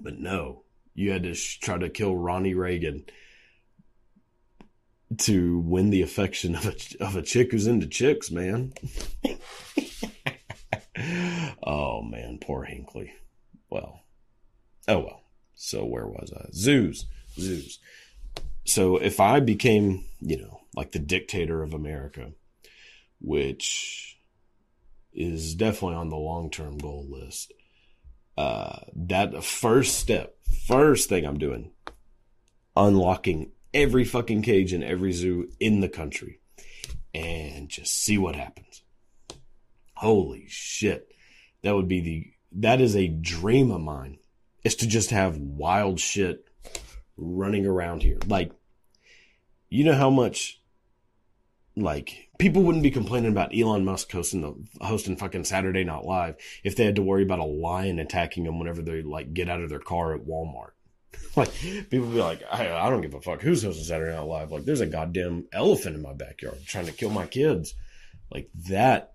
But 0.00 0.18
no, 0.18 0.62
you 0.94 1.10
had 1.10 1.24
to 1.24 1.34
sh- 1.34 1.58
try 1.58 1.78
to 1.78 1.88
kill 1.88 2.16
Ronnie 2.16 2.54
Reagan 2.54 3.04
to 5.18 5.58
win 5.58 5.90
the 5.90 6.02
affection 6.02 6.54
of 6.54 6.66
a, 6.66 7.04
of 7.04 7.16
a 7.16 7.22
chick 7.22 7.52
who's 7.52 7.66
into 7.66 7.86
chicks, 7.86 8.30
man. 8.30 8.72
oh 11.62 12.02
man, 12.02 12.38
poor 12.40 12.64
Hinckley. 12.64 13.12
Well, 13.68 14.00
oh 14.88 14.98
well. 14.98 15.22
So 15.54 15.84
where 15.84 16.06
was 16.06 16.32
I? 16.36 16.48
Zoos, 16.52 17.06
zoos. 17.38 17.78
So 18.64 18.96
if 18.96 19.20
I 19.20 19.40
became, 19.40 20.04
you 20.20 20.40
know, 20.40 20.60
like 20.74 20.92
the 20.92 20.98
dictator 20.98 21.62
of 21.62 21.74
America, 21.74 22.32
which 23.20 24.18
is 25.12 25.54
definitely 25.54 25.96
on 25.96 26.08
the 26.08 26.16
long 26.16 26.50
term 26.50 26.78
goal 26.78 27.06
list. 27.08 27.52
Uh, 28.36 28.78
that 28.96 29.44
first 29.44 29.98
step, 29.98 30.36
first 30.66 31.08
thing 31.08 31.26
I'm 31.26 31.38
doing, 31.38 31.70
unlocking 32.76 33.52
every 33.74 34.04
fucking 34.04 34.42
cage 34.42 34.72
in 34.72 34.82
every 34.82 35.12
zoo 35.12 35.48
in 35.60 35.80
the 35.80 35.88
country 35.88 36.40
and 37.14 37.68
just 37.68 37.94
see 37.94 38.16
what 38.16 38.36
happens. 38.36 38.82
Holy 39.94 40.46
shit. 40.48 41.08
That 41.62 41.76
would 41.76 41.88
be 41.88 42.00
the, 42.00 42.32
that 42.52 42.80
is 42.80 42.96
a 42.96 43.08
dream 43.08 43.70
of 43.70 43.80
mine 43.82 44.18
is 44.64 44.76
to 44.76 44.86
just 44.86 45.10
have 45.10 45.36
wild 45.38 46.00
shit 46.00 46.44
running 47.16 47.66
around 47.66 48.02
here. 48.02 48.18
Like, 48.26 48.52
you 49.68 49.84
know 49.84 49.94
how 49.94 50.10
much 50.10 50.60
like 51.76 52.28
people 52.38 52.62
wouldn't 52.62 52.82
be 52.82 52.90
complaining 52.90 53.32
about 53.32 53.56
Elon 53.56 53.84
Musk 53.84 54.12
hosting 54.12 54.42
the 54.42 54.84
hosting 54.84 55.16
fucking 55.16 55.44
Saturday 55.44 55.84
Night 55.84 56.04
Live 56.04 56.36
if 56.62 56.76
they 56.76 56.84
had 56.84 56.96
to 56.96 57.02
worry 57.02 57.22
about 57.22 57.38
a 57.38 57.44
lion 57.44 57.98
attacking 57.98 58.44
them 58.44 58.58
whenever 58.58 58.82
they 58.82 59.02
like 59.02 59.32
get 59.32 59.48
out 59.48 59.62
of 59.62 59.70
their 59.70 59.78
car 59.78 60.14
at 60.14 60.26
Walmart. 60.26 60.72
like 61.36 61.52
people 61.90 62.08
be 62.08 62.20
like, 62.20 62.42
I, 62.50 62.70
I 62.72 62.90
don't 62.90 63.00
give 63.00 63.14
a 63.14 63.20
fuck 63.20 63.42
who's 63.42 63.62
hosting 63.62 63.84
Saturday 63.84 64.14
Night 64.14 64.26
Live. 64.26 64.52
Like 64.52 64.64
there's 64.64 64.80
a 64.80 64.86
goddamn 64.86 65.46
elephant 65.52 65.96
in 65.96 66.02
my 66.02 66.12
backyard 66.12 66.58
trying 66.66 66.86
to 66.86 66.92
kill 66.92 67.10
my 67.10 67.26
kids. 67.26 67.74
Like 68.30 68.50
that. 68.68 69.14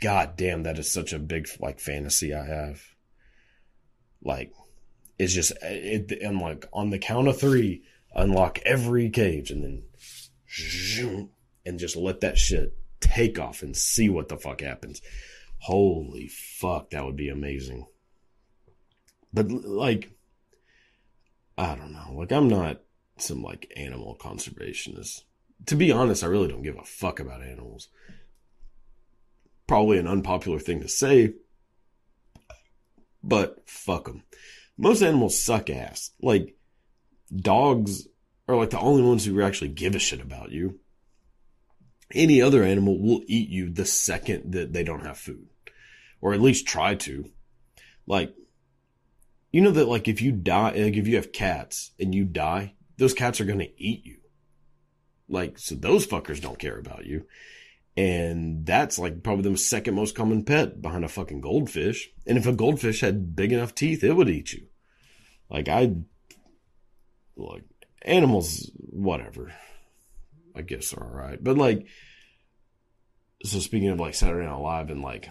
God 0.00 0.36
damn, 0.36 0.62
that 0.62 0.78
is 0.78 0.90
such 0.90 1.12
a 1.12 1.18
big 1.18 1.48
like 1.58 1.80
fantasy 1.80 2.32
I 2.32 2.44
have. 2.44 2.82
Like 4.22 4.52
it's 5.18 5.32
just 5.32 5.52
it 5.62 6.12
and 6.22 6.40
like 6.40 6.66
on 6.72 6.90
the 6.90 6.98
count 6.98 7.28
of 7.28 7.38
three, 7.38 7.82
unlock 8.14 8.60
every 8.64 9.10
cage 9.10 9.50
and 9.50 9.64
then 9.64 9.82
zoom, 10.50 11.30
and 11.66 11.78
just 11.78 11.96
let 11.96 12.20
that 12.20 12.38
shit 12.38 12.76
take 13.00 13.38
off 13.38 13.62
and 13.62 13.76
see 13.76 14.08
what 14.08 14.28
the 14.28 14.36
fuck 14.36 14.60
happens. 14.60 15.02
Holy 15.58 16.28
fuck, 16.28 16.90
that 16.90 17.04
would 17.04 17.16
be 17.16 17.28
amazing. 17.28 17.86
But 19.32 19.50
like, 19.50 20.10
I 21.56 21.74
don't 21.74 21.92
know. 21.92 22.14
Like, 22.14 22.32
I'm 22.32 22.48
not 22.48 22.80
some 23.18 23.42
like 23.42 23.72
animal 23.76 24.16
conservationist. 24.20 25.22
To 25.66 25.74
be 25.74 25.90
honest, 25.90 26.22
I 26.22 26.28
really 26.28 26.48
don't 26.48 26.62
give 26.62 26.78
a 26.78 26.84
fuck 26.84 27.18
about 27.18 27.42
animals. 27.42 27.88
Probably 29.66 29.98
an 29.98 30.06
unpopular 30.06 30.60
thing 30.60 30.80
to 30.80 30.88
say, 30.88 31.34
but 33.22 33.68
fuck 33.68 34.06
them. 34.06 34.22
Most 34.78 35.02
animals 35.02 35.42
suck 35.42 35.68
ass. 35.68 36.12
Like, 36.22 36.56
dogs 37.34 38.06
are 38.48 38.56
like 38.56 38.70
the 38.70 38.80
only 38.80 39.02
ones 39.02 39.24
who 39.24 39.42
actually 39.42 39.68
give 39.68 39.94
a 39.94 39.98
shit 39.98 40.20
about 40.20 40.50
you. 40.50 40.78
Any 42.14 42.40
other 42.40 42.62
animal 42.62 42.98
will 42.98 43.22
eat 43.26 43.50
you 43.50 43.68
the 43.68 43.84
second 43.84 44.52
that 44.52 44.72
they 44.72 44.82
don't 44.82 45.04
have 45.04 45.18
food. 45.18 45.48
Or 46.20 46.32
at 46.32 46.40
least 46.40 46.66
try 46.66 46.94
to. 46.94 47.30
Like 48.06 48.34
you 49.52 49.60
know 49.60 49.70
that 49.70 49.88
like 49.88 50.08
if 50.08 50.22
you 50.22 50.32
die 50.32 50.70
like 50.70 50.96
if 50.96 51.06
you 51.06 51.16
have 51.16 51.32
cats 51.32 51.92
and 52.00 52.14
you 52.14 52.24
die 52.24 52.74
those 52.96 53.14
cats 53.14 53.40
are 53.40 53.44
to 53.44 53.82
eat 53.82 54.06
you. 54.06 54.16
Like 55.28 55.58
so 55.58 55.74
those 55.74 56.06
fuckers 56.06 56.40
don't 56.40 56.58
care 56.58 56.78
about 56.78 57.04
you. 57.04 57.26
And 57.96 58.64
that's 58.64 58.98
like 58.98 59.22
probably 59.22 59.50
the 59.50 59.58
second 59.58 59.94
most 59.94 60.14
common 60.14 60.44
pet 60.44 60.80
behind 60.80 61.04
a 61.04 61.08
fucking 61.08 61.42
goldfish. 61.42 62.10
And 62.26 62.38
if 62.38 62.46
a 62.46 62.52
goldfish 62.52 63.02
had 63.02 63.36
big 63.36 63.52
enough 63.52 63.74
teeth 63.74 64.02
it 64.02 64.14
would 64.14 64.30
eat 64.30 64.54
you 64.54 64.67
like 65.50 65.68
i 65.68 65.92
like 67.36 67.64
animals 68.02 68.70
whatever 68.76 69.52
I 70.58 70.62
guess 70.62 70.92
are 70.92 71.04
all 71.04 71.10
right. 71.10 71.42
But 71.42 71.56
like, 71.56 71.86
so 73.44 73.60
speaking 73.60 73.88
of 73.90 74.00
like 74.00 74.14
Saturday 74.14 74.46
Night 74.46 74.56
Live 74.56 74.90
and 74.90 75.00
like, 75.00 75.30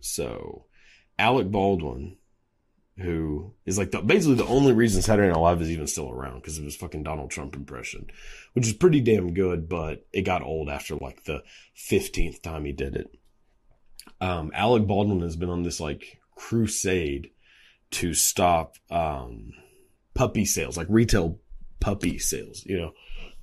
so 0.00 0.66
Alec 1.18 1.50
Baldwin, 1.50 2.18
who 2.98 3.54
is 3.64 3.78
like 3.78 3.90
the, 3.90 4.02
basically 4.02 4.34
the 4.34 4.44
only 4.44 4.74
reason 4.74 5.00
Saturday 5.00 5.28
Night 5.28 5.40
Live 5.40 5.62
is 5.62 5.70
even 5.70 5.86
still 5.86 6.10
around 6.10 6.40
because 6.40 6.58
of 6.58 6.64
his 6.64 6.76
fucking 6.76 7.02
Donald 7.02 7.30
Trump 7.30 7.56
impression, 7.56 8.06
which 8.52 8.66
is 8.66 8.74
pretty 8.74 9.00
damn 9.00 9.32
good, 9.32 9.66
but 9.68 10.06
it 10.12 10.22
got 10.22 10.42
old 10.42 10.68
after 10.68 10.94
like 10.96 11.24
the 11.24 11.42
15th 11.90 12.42
time 12.42 12.66
he 12.66 12.72
did 12.72 12.96
it. 12.96 13.10
Um, 14.20 14.50
Alec 14.54 14.86
Baldwin 14.86 15.22
has 15.22 15.36
been 15.36 15.48
on 15.48 15.62
this 15.62 15.80
like 15.80 16.20
crusade 16.36 17.30
to 17.92 18.14
stop, 18.14 18.76
um, 18.90 19.52
puppy 20.14 20.44
sales, 20.44 20.76
like 20.76 20.86
retail 20.90 21.38
puppy 21.80 22.18
sales, 22.18 22.64
you 22.66 22.78
know, 22.78 22.92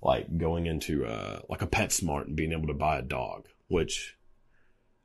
like 0.02 0.38
going 0.38 0.66
into 0.66 1.06
uh 1.06 1.42
like 1.50 1.62
a 1.62 1.68
PetSmart 1.68 2.28
and 2.28 2.36
being 2.36 2.54
able 2.54 2.68
to 2.68 2.74
buy 2.74 2.98
a 2.98 3.04
dog, 3.04 3.48
which 3.68 4.18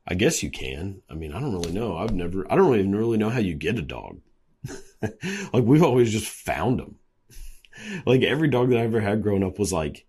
I 0.07 0.13
guess 0.13 0.43
you 0.43 0.51
can. 0.51 1.01
I 1.09 1.15
mean, 1.15 1.33
I 1.33 1.39
don't 1.39 1.53
really 1.53 1.71
know. 1.71 1.97
I've 1.97 2.13
never, 2.13 2.51
I 2.51 2.55
don't 2.55 2.75
even 2.75 2.95
really 2.95 3.17
know 3.17 3.29
how 3.29 3.39
you 3.39 3.55
get 3.55 3.79
a 3.79 3.81
dog. 3.81 4.19
like 5.01 5.63
we've 5.63 5.83
always 5.83 6.11
just 6.11 6.27
found 6.27 6.79
them. 6.79 6.95
like 8.05 8.21
every 8.21 8.47
dog 8.47 8.69
that 8.69 8.79
I 8.79 8.83
ever 8.83 9.01
had 9.01 9.23
growing 9.23 9.43
up 9.43 9.57
was 9.57 9.73
like, 9.73 10.05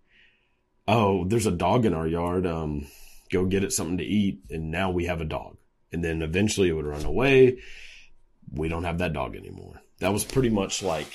oh, 0.87 1.25
there's 1.25 1.47
a 1.47 1.51
dog 1.51 1.85
in 1.85 1.93
our 1.93 2.07
yard. 2.07 2.45
Um, 2.45 2.87
go 3.31 3.45
get 3.45 3.63
it 3.63 3.73
something 3.73 3.97
to 3.97 4.03
eat. 4.03 4.39
And 4.51 4.69
now 4.69 4.91
we 4.91 5.05
have 5.05 5.19
a 5.19 5.25
dog. 5.25 5.57
And 5.91 6.03
then 6.03 6.21
eventually 6.21 6.69
it 6.69 6.73
would 6.73 6.85
run 6.85 7.05
away. 7.05 7.57
We 8.51 8.69
don't 8.69 8.83
have 8.83 8.99
that 8.99 9.13
dog 9.13 9.35
anymore. 9.35 9.81
That 9.99 10.13
was 10.13 10.23
pretty 10.23 10.49
much 10.49 10.83
like 10.83 11.07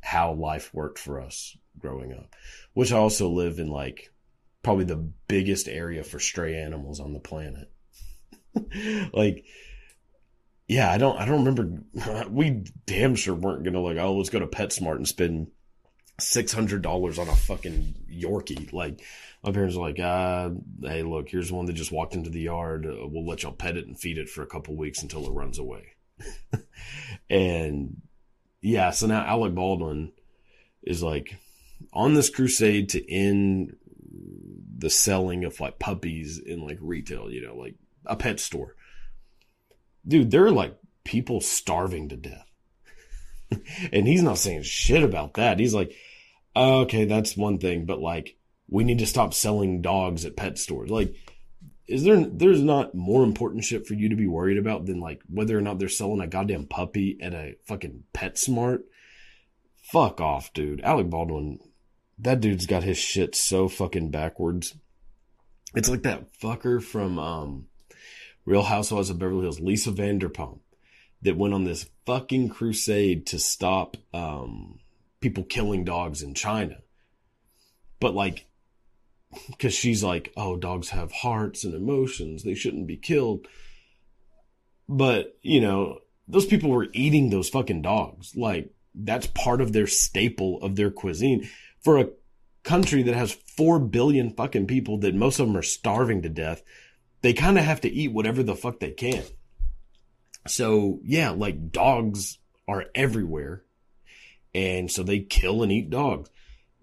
how 0.00 0.32
life 0.32 0.72
worked 0.74 0.98
for 0.98 1.20
us 1.20 1.56
growing 1.78 2.12
up, 2.12 2.34
which 2.74 2.92
I 2.92 2.98
also 2.98 3.28
live 3.28 3.58
in 3.58 3.68
like 3.68 4.10
probably 4.62 4.84
the 4.84 5.08
biggest 5.28 5.68
area 5.68 6.02
for 6.02 6.18
stray 6.18 6.56
animals 6.56 7.00
on 7.00 7.12
the 7.12 7.20
planet. 7.20 7.70
like, 9.12 9.44
yeah, 10.68 10.90
I 10.90 10.98
don't, 10.98 11.18
I 11.18 11.24
don't 11.24 11.44
remember. 11.44 11.82
We 12.30 12.64
damn 12.86 13.14
sure 13.14 13.34
weren't 13.34 13.64
gonna 13.64 13.80
like, 13.80 13.98
oh, 13.98 14.16
let's 14.16 14.30
go 14.30 14.38
to 14.38 14.46
PetSmart 14.46 14.96
and 14.96 15.08
spend 15.08 15.48
six 16.20 16.52
hundred 16.52 16.82
dollars 16.82 17.18
on 17.18 17.28
a 17.28 17.34
fucking 17.34 17.94
Yorkie. 18.10 18.72
Like, 18.72 19.00
my 19.42 19.52
parents 19.52 19.76
were 19.76 19.86
like, 19.86 19.98
ah, 20.00 20.50
hey, 20.80 21.02
look, 21.02 21.28
here's 21.28 21.50
one 21.52 21.66
that 21.66 21.72
just 21.72 21.92
walked 21.92 22.14
into 22.14 22.30
the 22.30 22.40
yard. 22.40 22.86
Uh, 22.86 23.06
we'll 23.08 23.26
let 23.26 23.42
y'all 23.42 23.52
pet 23.52 23.76
it 23.76 23.86
and 23.86 23.98
feed 23.98 24.18
it 24.18 24.28
for 24.28 24.42
a 24.42 24.46
couple 24.46 24.76
weeks 24.76 25.02
until 25.02 25.26
it 25.26 25.32
runs 25.32 25.58
away. 25.58 25.91
and 27.30 28.00
yeah, 28.60 28.90
so 28.90 29.06
now 29.06 29.24
Alec 29.24 29.54
Baldwin 29.54 30.12
is 30.82 31.02
like, 31.02 31.36
on 31.92 32.14
this 32.14 32.30
crusade 32.30 32.90
to 32.90 33.12
end 33.12 33.76
the 34.78 34.90
selling 34.90 35.44
of 35.44 35.60
like 35.60 35.78
puppies 35.78 36.38
in 36.38 36.66
like 36.66 36.78
retail, 36.80 37.30
you 37.30 37.44
know, 37.46 37.56
like 37.56 37.74
a 38.06 38.16
pet 38.16 38.40
store. 38.40 38.74
Dude, 40.06 40.30
there 40.30 40.44
are 40.44 40.50
like 40.50 40.76
people 41.04 41.40
starving 41.40 42.08
to 42.08 42.16
death. 42.16 42.50
and 43.92 44.06
he's 44.06 44.22
not 44.22 44.38
saying 44.38 44.62
shit 44.62 45.02
about 45.02 45.34
that. 45.34 45.58
He's 45.58 45.74
like, 45.74 45.94
oh, 46.56 46.80
okay, 46.80 47.04
that's 47.04 47.36
one 47.36 47.58
thing, 47.58 47.84
but 47.84 48.00
like, 48.00 48.36
we 48.68 48.84
need 48.84 48.98
to 49.00 49.06
stop 49.06 49.34
selling 49.34 49.82
dogs 49.82 50.24
at 50.24 50.36
pet 50.36 50.58
stores. 50.58 50.90
Like, 50.90 51.14
is 51.92 52.04
there, 52.04 52.24
there's 52.24 52.62
not 52.62 52.94
more 52.94 53.22
important 53.22 53.64
shit 53.64 53.86
for 53.86 53.94
you 53.94 54.08
to 54.08 54.16
be 54.16 54.26
worried 54.26 54.58
about 54.58 54.86
than 54.86 55.00
like 55.00 55.20
whether 55.28 55.56
or 55.56 55.60
not 55.60 55.78
they're 55.78 55.88
selling 55.88 56.20
a 56.20 56.26
goddamn 56.26 56.66
puppy 56.66 57.18
at 57.20 57.34
a 57.34 57.56
fucking 57.66 58.04
PetSmart? 58.14 58.80
Fuck 59.82 60.20
off, 60.20 60.52
dude. 60.52 60.80
Alec 60.80 61.10
Baldwin 61.10 61.60
that 62.22 62.40
dude's 62.40 62.66
got 62.66 62.84
his 62.84 62.98
shit 62.98 63.34
so 63.34 63.68
fucking 63.68 64.10
backwards. 64.10 64.74
It's 65.74 65.88
like 65.88 66.02
that 66.02 66.32
fucker 66.38 66.82
from 66.82 67.18
um, 67.18 67.66
Real 68.44 68.62
Housewives 68.62 69.10
of 69.10 69.18
Beverly 69.18 69.42
Hills, 69.42 69.60
Lisa 69.60 69.90
Vanderpump, 69.90 70.60
that 71.22 71.36
went 71.36 71.54
on 71.54 71.64
this 71.64 71.88
fucking 72.06 72.50
crusade 72.50 73.26
to 73.26 73.38
stop 73.38 73.96
um, 74.14 74.78
people 75.20 75.44
killing 75.44 75.84
dogs 75.84 76.22
in 76.22 76.34
China. 76.34 76.78
But 77.98 78.14
like, 78.14 78.46
because 79.48 79.74
she's 79.74 80.02
like, 80.02 80.32
oh, 80.36 80.56
dogs 80.56 80.90
have 80.90 81.12
hearts 81.12 81.64
and 81.64 81.74
emotions, 81.74 82.42
they 82.42 82.54
shouldn't 82.54 82.86
be 82.86 82.96
killed. 82.96 83.46
But, 84.88 85.36
you 85.42 85.60
know, 85.60 86.00
those 86.28 86.46
people 86.46 86.70
were 86.70 86.88
eating 86.92 87.30
those 87.30 87.48
fucking 87.48 87.82
dogs. 87.82 88.36
Like, 88.36 88.72
that's 88.94 89.26
part 89.28 89.60
of 89.60 89.72
their 89.72 89.86
staple 89.86 90.60
of 90.62 90.76
their 90.76 90.90
cuisine. 90.90 91.48
For 91.82 91.98
a 91.98 92.10
country 92.62 93.02
that 93.04 93.14
has 93.14 93.32
4 93.32 93.80
billion 93.80 94.30
fucking 94.30 94.66
people 94.66 94.98
that 94.98 95.14
most 95.14 95.38
of 95.38 95.46
them 95.46 95.56
are 95.56 95.62
starving 95.62 96.22
to 96.22 96.28
death, 96.28 96.62
they 97.22 97.32
kind 97.32 97.58
of 97.58 97.64
have 97.64 97.80
to 97.82 97.90
eat 97.90 98.12
whatever 98.12 98.42
the 98.42 98.56
fuck 98.56 98.80
they 98.80 98.90
can. 98.90 99.22
So, 100.46 101.00
yeah, 101.04 101.30
like 101.30 101.70
dogs 101.70 102.38
are 102.68 102.86
everywhere. 102.94 103.62
And 104.54 104.90
so 104.90 105.02
they 105.02 105.20
kill 105.20 105.62
and 105.62 105.72
eat 105.72 105.88
dogs. 105.88 106.28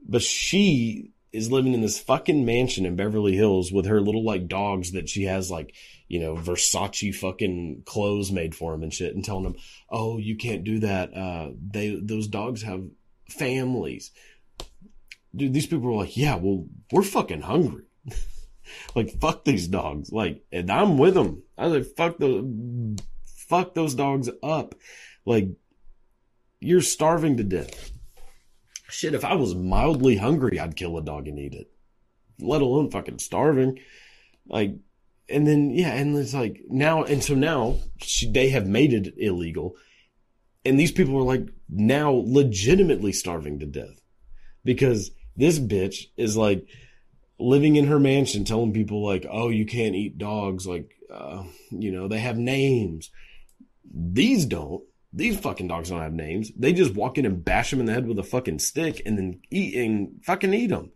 But 0.08 0.24
she 0.24 1.12
is 1.32 1.52
living 1.52 1.74
in 1.74 1.82
this 1.82 2.00
fucking 2.00 2.46
mansion 2.46 2.86
in 2.86 2.96
Beverly 2.96 3.36
Hills 3.36 3.72
with 3.72 3.86
her 3.86 4.02
little 4.02 4.24
like 4.24 4.48
dogs 4.48 4.92
that 4.92 5.10
she 5.10 5.24
has 5.24 5.52
like, 5.52 5.76
you 6.08 6.20
know, 6.20 6.36
Versace 6.36 7.14
fucking 7.14 7.84
clothes 7.86 8.32
made 8.32 8.56
for 8.56 8.72
them 8.72 8.84
and 8.84 8.94
shit 8.94 9.14
and 9.14 9.24
telling 9.24 9.44
them, 9.44 9.56
"Oh, 9.90 10.18
you 10.18 10.36
can't 10.36 10.64
do 10.64 10.80
that. 10.80 11.16
Uh 11.16 11.52
they 11.72 12.00
those 12.02 12.28
dogs 12.28 12.64
have 12.64 12.84
families." 13.30 14.12
Dude, 15.36 15.54
these 15.54 15.68
people 15.68 15.90
are 15.90 16.04
like, 16.04 16.18
"Yeah, 16.18 16.36
well, 16.36 16.66
we're 16.92 17.04
fucking 17.04 17.42
hungry." 17.42 17.86
like 18.96 19.12
fuck 19.20 19.46
these 19.46 19.68
dogs. 19.68 20.12
Like, 20.12 20.44
and 20.52 20.72
I'm 20.72 20.98
with 20.98 21.14
them. 21.14 21.44
I 21.58 21.68
was 21.68 21.74
like, 21.74 21.96
"Fuck 21.96 22.18
the 22.18 23.00
fuck 23.26 23.76
those 23.76 23.94
dogs 23.94 24.30
up." 24.42 24.76
Like 25.26 25.50
you're 26.60 26.82
starving 26.82 27.38
to 27.38 27.44
death. 27.44 27.92
Shit, 28.90 29.14
if 29.14 29.24
I 29.24 29.36
was 29.36 29.56
mildly 29.56 30.18
hungry, 30.18 30.60
I'd 30.60 30.76
kill 30.76 30.98
a 30.98 31.02
dog 31.02 31.28
and 31.28 31.40
eat 31.40 31.54
it. 31.54 31.72
Let 32.40 32.62
alone 32.62 32.90
fucking 32.90 33.20
starving. 33.20 33.80
Like, 34.48 34.76
and 35.28 35.46
then, 35.46 35.70
yeah, 35.72 35.94
and 35.94 36.18
it's 36.18 36.34
like 36.34 36.62
now, 36.68 37.04
and 37.04 37.24
so 37.24 37.36
now 37.36 37.78
she, 37.98 38.32
they 38.32 38.50
have 38.50 38.66
made 38.66 38.94
it 38.94 39.14
illegal. 39.18 39.76
And 40.66 40.80
these 40.80 40.92
people 40.92 41.18
are 41.18 41.24
like 41.24 41.48
now 41.70 42.12
legitimately 42.12 43.14
starving 43.14 43.60
to 43.60 43.66
death 43.66 44.02
because 44.64 45.12
this 45.36 45.60
bitch 45.60 46.08
is 46.18 46.36
like 46.36 46.68
living 47.40 47.76
in 47.76 47.88
her 47.88 48.00
mansion 48.00 48.44
telling 48.44 48.74
people 48.74 49.06
like, 49.06 49.26
oh, 49.30 49.50
you 49.50 49.66
can't 49.66 49.96
eat 49.96 50.18
dogs. 50.18 50.68
Like, 50.68 50.92
uh, 51.14 51.44
you 51.72 51.92
know, 51.92 52.08
they 52.08 52.20
have 52.20 52.38
names. 52.38 53.10
These 53.92 54.46
don't. 54.46 54.84
These 55.12 55.40
fucking 55.40 55.68
dogs 55.68 55.90
don't 55.90 56.02
have 56.02 56.14
names. 56.14 56.52
They 56.56 56.72
just 56.72 56.94
walk 56.94 57.18
in 57.18 57.26
and 57.26 57.44
bash 57.44 57.72
them 57.72 57.80
in 57.80 57.88
the 57.88 57.94
head 57.94 58.08
with 58.08 58.20
a 58.20 58.24
fucking 58.24 58.60
stick 58.60 59.02
and 59.06 59.18
then 59.18 59.42
eat 59.50 59.76
and 59.76 60.24
fucking 60.24 60.54
eat 60.54 60.68
them. 60.68 60.92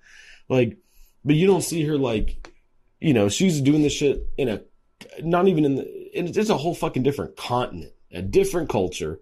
Like, 0.50 0.78
but 1.26 1.36
you 1.36 1.48
don't 1.48 1.64
see 1.64 1.84
her 1.86 1.98
like, 1.98 2.52
you 3.00 3.14
know, 3.14 3.30
she's 3.30 3.62
doing 3.62 3.82
this 3.82 3.94
shit 3.94 4.28
in 4.38 4.50
a, 4.50 4.62
not 5.22 5.48
even 5.48 5.66
in 5.66 5.76
the, 5.76 5.86
it's 6.14 6.50
a 6.50 6.58
whole 6.58 6.76
fucking 6.76 7.04
different 7.04 7.36
continent, 7.38 7.94
a 8.12 8.22
different 8.22 8.70
culture, 8.70 9.20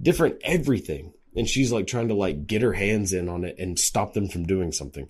different 0.00 0.36
everything. 0.42 1.14
And 1.34 1.48
she's 1.48 1.72
like 1.72 1.86
trying 1.86 2.08
to 2.08 2.14
like 2.14 2.46
get 2.46 2.62
her 2.62 2.74
hands 2.74 3.12
in 3.12 3.28
on 3.28 3.44
it 3.44 3.56
and 3.58 3.78
stop 3.78 4.12
them 4.12 4.28
from 4.28 4.44
doing 4.44 4.72
something. 4.72 5.08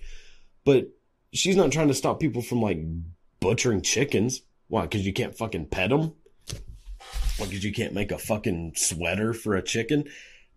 But 0.64 0.88
she's 1.32 1.56
not 1.56 1.72
trying 1.72 1.88
to 1.88 1.94
stop 1.94 2.20
people 2.20 2.40
from 2.40 2.62
like 2.62 2.78
butchering 3.40 3.82
chickens. 3.82 4.42
Why? 4.68 4.86
Cause 4.86 5.02
you 5.02 5.12
can't 5.12 5.36
fucking 5.36 5.66
pet 5.66 5.90
them? 5.90 6.14
Because 7.38 7.64
you 7.64 7.72
can't 7.72 7.92
make 7.92 8.12
a 8.12 8.18
fucking 8.18 8.72
sweater 8.76 9.32
for 9.32 9.54
a 9.54 9.62
chicken. 9.62 10.04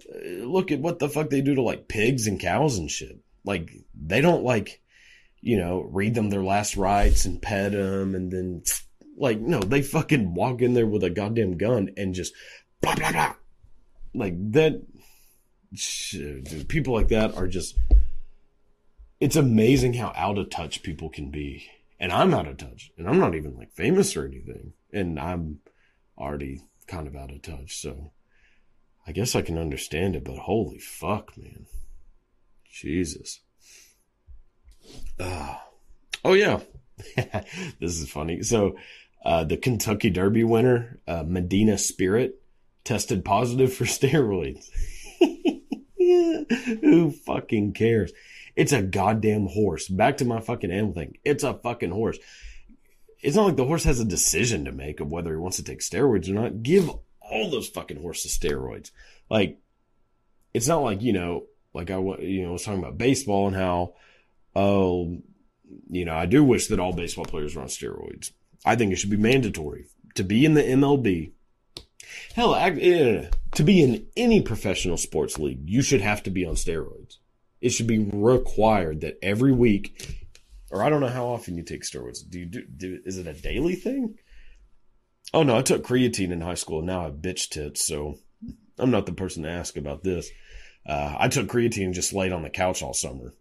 Uh, 0.07 0.45
look 0.45 0.71
at 0.71 0.79
what 0.79 0.99
the 0.99 1.09
fuck 1.09 1.29
they 1.29 1.41
do 1.41 1.55
to 1.55 1.61
like 1.61 1.87
pigs 1.87 2.27
and 2.27 2.39
cows 2.39 2.77
and 2.77 2.89
shit. 2.89 3.19
Like 3.43 3.71
they 3.95 4.21
don't 4.21 4.43
like, 4.43 4.81
you 5.41 5.57
know, 5.57 5.87
read 5.91 6.13
them 6.13 6.29
their 6.29 6.43
last 6.43 6.77
rites 6.77 7.25
and 7.25 7.41
pet 7.41 7.71
them 7.71 8.15
and 8.15 8.31
then 8.31 8.63
like 9.17 9.39
no, 9.39 9.59
they 9.59 9.81
fucking 9.81 10.33
walk 10.35 10.61
in 10.61 10.73
there 10.73 10.87
with 10.87 11.03
a 11.03 11.09
goddamn 11.09 11.57
gun 11.57 11.91
and 11.97 12.13
just 12.13 12.33
blah 12.81 12.95
blah 12.95 13.11
blah. 13.11 13.35
Like 14.13 14.33
that. 14.53 14.81
Shit, 15.75 16.69
people 16.69 16.93
like 16.93 17.09
that 17.09 17.35
are 17.35 17.47
just. 17.47 17.77
It's 19.19 19.35
amazing 19.35 19.95
how 19.95 20.13
out 20.15 20.37
of 20.37 20.49
touch 20.49 20.81
people 20.81 21.09
can 21.09 21.29
be, 21.29 21.69
and 21.99 22.11
I'm 22.11 22.33
out 22.33 22.47
of 22.47 22.55
touch, 22.55 22.89
and 22.97 23.05
I'm 23.05 23.19
not 23.19 23.35
even 23.35 23.57
like 23.57 23.73
famous 23.73 24.15
or 24.15 24.25
anything, 24.25 24.71
and 24.93 25.19
I'm 25.19 25.59
already 26.17 26.61
kind 26.87 27.07
of 27.07 27.15
out 27.15 27.31
of 27.31 27.41
touch. 27.41 27.77
So 27.77 28.11
I 29.05 29.11
guess 29.11 29.35
I 29.35 29.41
can 29.41 29.57
understand 29.57 30.15
it, 30.15 30.23
but 30.23 30.37
holy 30.37 30.79
fuck, 30.79 31.37
man. 31.37 31.65
Jesus. 32.69 33.41
Uh, 35.19 35.55
oh, 36.23 36.33
yeah. 36.33 36.59
this 37.15 37.99
is 37.99 38.09
funny. 38.09 38.43
So, 38.43 38.75
uh, 39.23 39.43
the 39.43 39.57
Kentucky 39.57 40.09
Derby 40.09 40.43
winner, 40.43 40.99
uh, 41.07 41.23
Medina 41.25 41.77
Spirit, 41.77 42.41
tested 42.83 43.25
positive 43.25 43.73
for 43.73 43.83
steroids. 43.85 44.69
Who 46.81 47.11
fucking 47.11 47.73
cares? 47.73 48.11
It's 48.55 48.71
a 48.71 48.81
goddamn 48.81 49.47
horse. 49.47 49.87
Back 49.87 50.17
to 50.17 50.25
my 50.25 50.39
fucking 50.39 50.71
animal 50.71 50.93
thing. 50.93 51.17
It's 51.23 51.43
a 51.43 51.53
fucking 51.53 51.91
horse 51.91 52.17
it's 53.27 53.35
not 53.35 53.43
like 53.43 53.57
the 53.57 53.65
horse 53.65 53.83
has 53.83 53.99
a 53.99 54.05
decision 54.05 54.63
to 54.63 54.71
make 54.71 55.01
of 55.01 55.11
whether 55.11 55.31
he 55.31 55.35
wants 55.35 55.57
to 55.57 55.63
take 55.63 55.81
steroids 55.81 56.29
or 56.29 56.33
not. 56.33 56.63
Give 56.63 56.89
all 57.19 57.51
those 57.51 57.67
fucking 57.67 58.01
horses 58.01 58.39
steroids. 58.39 58.91
Like, 59.29 59.59
it's 60.53 60.69
not 60.69 60.81
like, 60.81 61.01
you 61.01 61.11
know, 61.11 61.43
like 61.73 61.91
I, 61.91 61.97
you 61.97 62.45
know, 62.45 62.53
was 62.53 62.63
talking 62.63 62.79
about 62.79 62.97
baseball 62.97 63.47
and 63.47 63.55
how, 63.57 63.95
oh, 64.55 65.17
you 65.89 66.05
know, 66.05 66.15
I 66.15 66.25
do 66.25 66.41
wish 66.41 66.67
that 66.67 66.79
all 66.79 66.93
baseball 66.93 67.25
players 67.25 67.53
were 67.53 67.63
on 67.63 67.67
steroids. 67.67 68.31
I 68.63 68.77
think 68.77 68.93
it 68.93 68.95
should 68.95 69.09
be 69.09 69.17
mandatory 69.17 69.87
to 70.15 70.23
be 70.23 70.45
in 70.45 70.53
the 70.53 70.63
MLB. 70.63 71.33
Hell, 72.33 72.53
I, 72.53 72.69
eh, 72.69 73.29
to 73.55 73.63
be 73.63 73.81
in 73.81 74.07
any 74.15 74.41
professional 74.41 74.95
sports 74.95 75.37
league, 75.37 75.69
you 75.69 75.81
should 75.81 75.99
have 75.99 76.23
to 76.23 76.29
be 76.29 76.45
on 76.45 76.55
steroids. 76.55 77.17
It 77.59 77.71
should 77.71 77.87
be 77.87 77.99
required 77.99 79.01
that 79.01 79.19
every 79.21 79.51
week 79.51 80.26
or 80.71 80.83
I 80.83 80.89
don't 80.89 81.01
know 81.01 81.07
how 81.07 81.27
often 81.27 81.57
you 81.57 81.63
take 81.63 81.83
steroids. 81.83 82.19
Do 82.27 82.39
you 82.39 82.45
do, 82.45 82.63
do 82.65 82.99
is 83.05 83.17
it 83.17 83.27
a 83.27 83.33
daily 83.33 83.75
thing? 83.75 84.15
Oh 85.33 85.43
no, 85.43 85.57
I 85.57 85.61
took 85.61 85.85
creatine 85.85 86.31
in 86.31 86.41
high 86.41 86.55
school 86.55 86.79
and 86.79 86.87
now 86.87 87.01
I 87.01 87.05
have 87.05 87.15
bitch 87.15 87.49
tits, 87.49 87.85
so 87.85 88.17
I'm 88.79 88.91
not 88.91 89.05
the 89.05 89.13
person 89.13 89.43
to 89.43 89.49
ask 89.49 89.77
about 89.77 90.03
this. 90.03 90.29
Uh, 90.87 91.15
I 91.17 91.27
took 91.27 91.47
creatine 91.47 91.85
and 91.85 91.93
just 91.93 92.13
laid 92.13 92.31
on 92.31 92.43
the 92.43 92.49
couch 92.49 92.81
all 92.81 92.93
summer. 92.93 93.33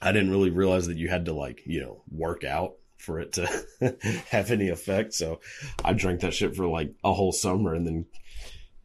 I 0.00 0.12
didn't 0.12 0.30
really 0.30 0.50
realize 0.50 0.88
that 0.88 0.98
you 0.98 1.08
had 1.08 1.24
to 1.26 1.32
like, 1.32 1.62
you 1.64 1.80
know, 1.80 2.02
work 2.10 2.44
out 2.44 2.74
for 2.98 3.20
it 3.20 3.32
to 3.34 3.46
have 4.30 4.50
any 4.50 4.68
effect. 4.68 5.14
So 5.14 5.40
I 5.84 5.94
drank 5.94 6.20
that 6.20 6.34
shit 6.34 6.54
for 6.54 6.66
like 6.66 6.92
a 7.02 7.14
whole 7.14 7.32
summer 7.32 7.74
and 7.74 7.86
then 7.86 8.06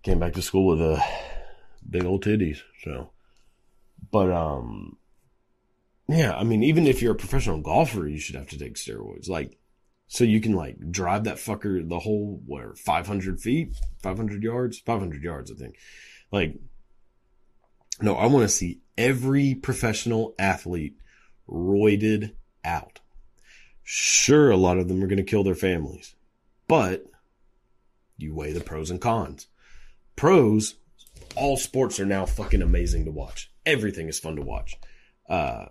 came 0.03 0.19
back 0.19 0.33
to 0.33 0.41
school 0.41 0.67
with 0.67 0.81
a 0.81 1.03
big 1.89 2.05
old 2.05 2.23
titties. 2.23 2.59
So, 2.83 3.11
but, 4.09 4.31
um, 4.31 4.90
yeah, 6.11 6.35
I 6.35 6.43
mean, 6.43 6.63
even 6.63 6.87
if 6.87 7.01
you're 7.01 7.13
a 7.13 7.15
professional 7.15 7.61
golfer, 7.61 8.07
you 8.07 8.19
should 8.19 8.35
have 8.35 8.49
to 8.49 8.59
take 8.59 8.75
steroids. 8.75 9.29
Like, 9.29 9.57
so 10.07 10.23
you 10.23 10.41
can 10.41 10.53
like 10.53 10.91
drive 10.91 11.23
that 11.23 11.37
fucker 11.37 11.87
the 11.87 11.99
whole 11.99 12.41
where 12.45 12.73
500 12.73 13.39
feet, 13.39 13.75
500 14.03 14.43
yards, 14.43 14.79
500 14.79 15.23
yards, 15.23 15.51
I 15.51 15.55
think. 15.55 15.77
Like, 16.31 16.57
no, 18.01 18.15
I 18.15 18.25
want 18.25 18.43
to 18.43 18.49
see 18.49 18.81
every 18.97 19.55
professional 19.55 20.35
athlete 20.37 20.97
roided 21.49 22.33
out. 22.65 22.99
Sure, 23.83 24.51
a 24.51 24.57
lot 24.57 24.77
of 24.77 24.87
them 24.87 25.03
are 25.03 25.07
going 25.07 25.17
to 25.17 25.23
kill 25.23 25.43
their 25.43 25.55
families, 25.55 26.15
but 26.67 27.05
you 28.17 28.35
weigh 28.35 28.53
the 28.53 28.61
pros 28.61 28.91
and 28.91 29.01
cons. 29.01 29.47
Pros, 30.15 30.75
all 31.35 31.57
sports 31.57 31.99
are 31.99 32.05
now 32.05 32.25
fucking 32.25 32.61
amazing 32.61 33.05
to 33.05 33.11
watch. 33.11 33.51
Everything 33.65 34.07
is 34.07 34.19
fun 34.19 34.35
to 34.35 34.41
watch. 34.41 34.77
Uh, 35.29 35.65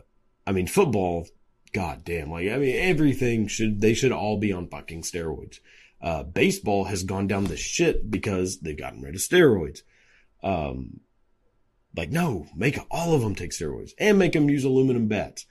I 0.47 0.53
mean, 0.53 0.67
football, 0.67 1.27
god 1.73 2.05
damn, 2.05 2.31
like, 2.31 2.49
I 2.49 2.57
mean, 2.57 2.77
everything 2.77 3.47
should, 3.47 3.81
they 3.81 3.95
should 3.95 4.13
all 4.13 4.39
be 4.39 4.53
on 4.53 4.69
fucking 4.69 5.03
steroids. 5.03 5.59
Uh, 6.01 6.23
baseball 6.23 6.85
has 6.85 7.05
gone 7.05 7.27
down 7.27 7.45
the 7.45 7.57
shit 7.57 8.11
because 8.11 8.61
they've 8.61 8.79
gotten 8.79 9.03
rid 9.03 9.15
of 9.15 9.21
steroids. 9.21 9.83
Um, 10.43 11.01
like, 11.95 12.11
no, 12.11 12.47
make 12.55 12.79
all 12.91 13.15
of 13.15 13.21
them 13.21 13.35
take 13.35 13.51
steroids 13.51 13.91
and 13.99 14.19
make 14.19 14.33
them 14.33 14.49
use 14.49 14.65
aluminum 14.65 15.09
bats. 15.09 15.45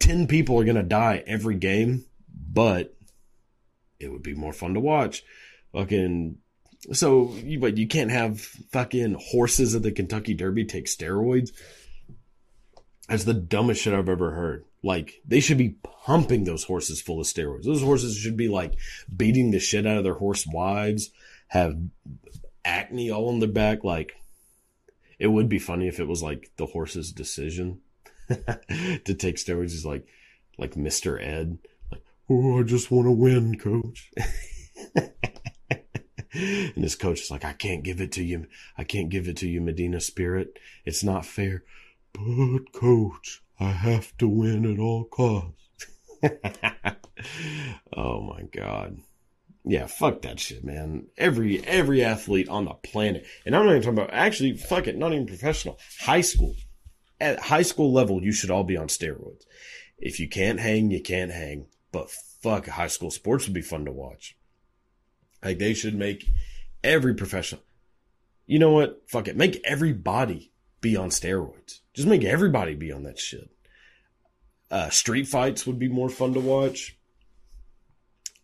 10 0.00 0.26
people 0.26 0.60
are 0.60 0.64
to 0.64 0.82
die 0.82 1.22
every 1.26 1.56
game, 1.56 2.04
but 2.28 2.94
it 3.98 4.12
would 4.12 4.22
be 4.22 4.34
more 4.34 4.52
fun 4.52 4.74
to 4.74 4.80
watch. 4.80 5.22
Fucking, 5.72 6.36
so, 6.92 7.34
but 7.58 7.78
you 7.78 7.86
can't 7.86 8.10
have 8.10 8.40
fucking 8.40 9.16
horses 9.18 9.74
at 9.74 9.82
the 9.82 9.92
Kentucky 9.92 10.34
Derby 10.34 10.64
take 10.64 10.86
steroids 10.86 11.50
That's 13.12 13.24
the 13.24 13.34
dumbest 13.34 13.82
shit 13.82 13.92
I've 13.92 14.08
ever 14.08 14.30
heard. 14.30 14.64
Like, 14.82 15.20
they 15.28 15.40
should 15.40 15.58
be 15.58 15.76
pumping 16.06 16.44
those 16.44 16.64
horses 16.64 17.02
full 17.02 17.20
of 17.20 17.26
steroids. 17.26 17.64
Those 17.64 17.82
horses 17.82 18.16
should 18.16 18.38
be 18.38 18.48
like 18.48 18.72
beating 19.14 19.50
the 19.50 19.60
shit 19.60 19.86
out 19.86 19.98
of 19.98 20.04
their 20.04 20.14
horse 20.14 20.46
wives, 20.46 21.10
have 21.48 21.76
acne 22.64 23.10
all 23.10 23.28
on 23.28 23.38
their 23.38 23.50
back. 23.50 23.84
Like, 23.84 24.14
it 25.18 25.26
would 25.26 25.50
be 25.50 25.58
funny 25.58 25.88
if 25.88 26.00
it 26.00 26.08
was 26.08 26.22
like 26.22 26.52
the 26.56 26.64
horse's 26.64 27.12
decision 27.12 27.80
to 28.28 29.14
take 29.14 29.36
steroids 29.36 29.74
is 29.74 29.84
like, 29.84 30.06
like 30.56 30.72
Mr. 30.72 31.22
Ed. 31.22 31.58
Like, 31.90 32.06
oh, 32.30 32.60
I 32.60 32.62
just 32.62 32.90
want 32.90 33.08
to 33.08 33.12
win, 33.12 33.58
coach. 33.58 34.10
and 36.32 36.82
his 36.82 36.96
coach 36.96 37.20
is 37.20 37.30
like, 37.30 37.44
I 37.44 37.52
can't 37.52 37.84
give 37.84 38.00
it 38.00 38.12
to 38.12 38.24
you. 38.24 38.46
I 38.78 38.84
can't 38.84 39.10
give 39.10 39.28
it 39.28 39.36
to 39.36 39.48
you, 39.48 39.60
Medina 39.60 40.00
Spirit. 40.00 40.58
It's 40.86 41.04
not 41.04 41.26
fair. 41.26 41.62
But 42.12 42.72
coach, 42.72 43.42
I 43.58 43.70
have 43.70 44.16
to 44.18 44.28
win 44.28 44.70
at 44.70 44.78
all 44.78 45.04
costs. 45.04 45.86
oh 47.96 48.22
my 48.22 48.42
god. 48.52 48.98
Yeah, 49.64 49.86
fuck 49.86 50.22
that 50.22 50.40
shit, 50.40 50.64
man. 50.64 51.06
Every 51.16 51.64
every 51.64 52.02
athlete 52.02 52.48
on 52.48 52.64
the 52.64 52.74
planet, 52.74 53.26
and 53.46 53.54
I'm 53.54 53.64
not 53.64 53.72
even 53.72 53.82
talking 53.82 53.98
about 53.98 54.12
actually, 54.12 54.56
fuck 54.56 54.88
it, 54.88 54.96
not 54.96 55.12
even 55.12 55.26
professional, 55.26 55.78
high 56.00 56.20
school. 56.20 56.56
At 57.20 57.38
high 57.38 57.62
school 57.62 57.92
level, 57.92 58.22
you 58.22 58.32
should 58.32 58.50
all 58.50 58.64
be 58.64 58.76
on 58.76 58.88
steroids. 58.88 59.44
If 59.98 60.18
you 60.18 60.28
can't 60.28 60.58
hang, 60.58 60.90
you 60.90 61.00
can't 61.00 61.30
hang. 61.30 61.66
But 61.92 62.10
fuck, 62.10 62.66
high 62.66 62.88
school 62.88 63.12
sports 63.12 63.46
would 63.46 63.54
be 63.54 63.62
fun 63.62 63.84
to 63.84 63.92
watch. 63.92 64.36
Like 65.44 65.58
they 65.58 65.74
should 65.74 65.94
make 65.94 66.28
every 66.82 67.14
professional. 67.14 67.62
You 68.46 68.58
know 68.58 68.72
what? 68.72 69.02
Fuck 69.08 69.28
it. 69.28 69.36
Make 69.36 69.60
everybody 69.64 70.50
be 70.80 70.96
on 70.96 71.10
steroids. 71.10 71.81
Just 71.94 72.08
make 72.08 72.24
everybody 72.24 72.74
be 72.74 72.92
on 72.92 73.02
that 73.04 73.18
shit. 73.18 73.50
Uh, 74.70 74.88
street 74.88 75.28
fights 75.28 75.66
would 75.66 75.78
be 75.78 75.88
more 75.88 76.08
fun 76.08 76.32
to 76.34 76.40
watch. 76.40 76.96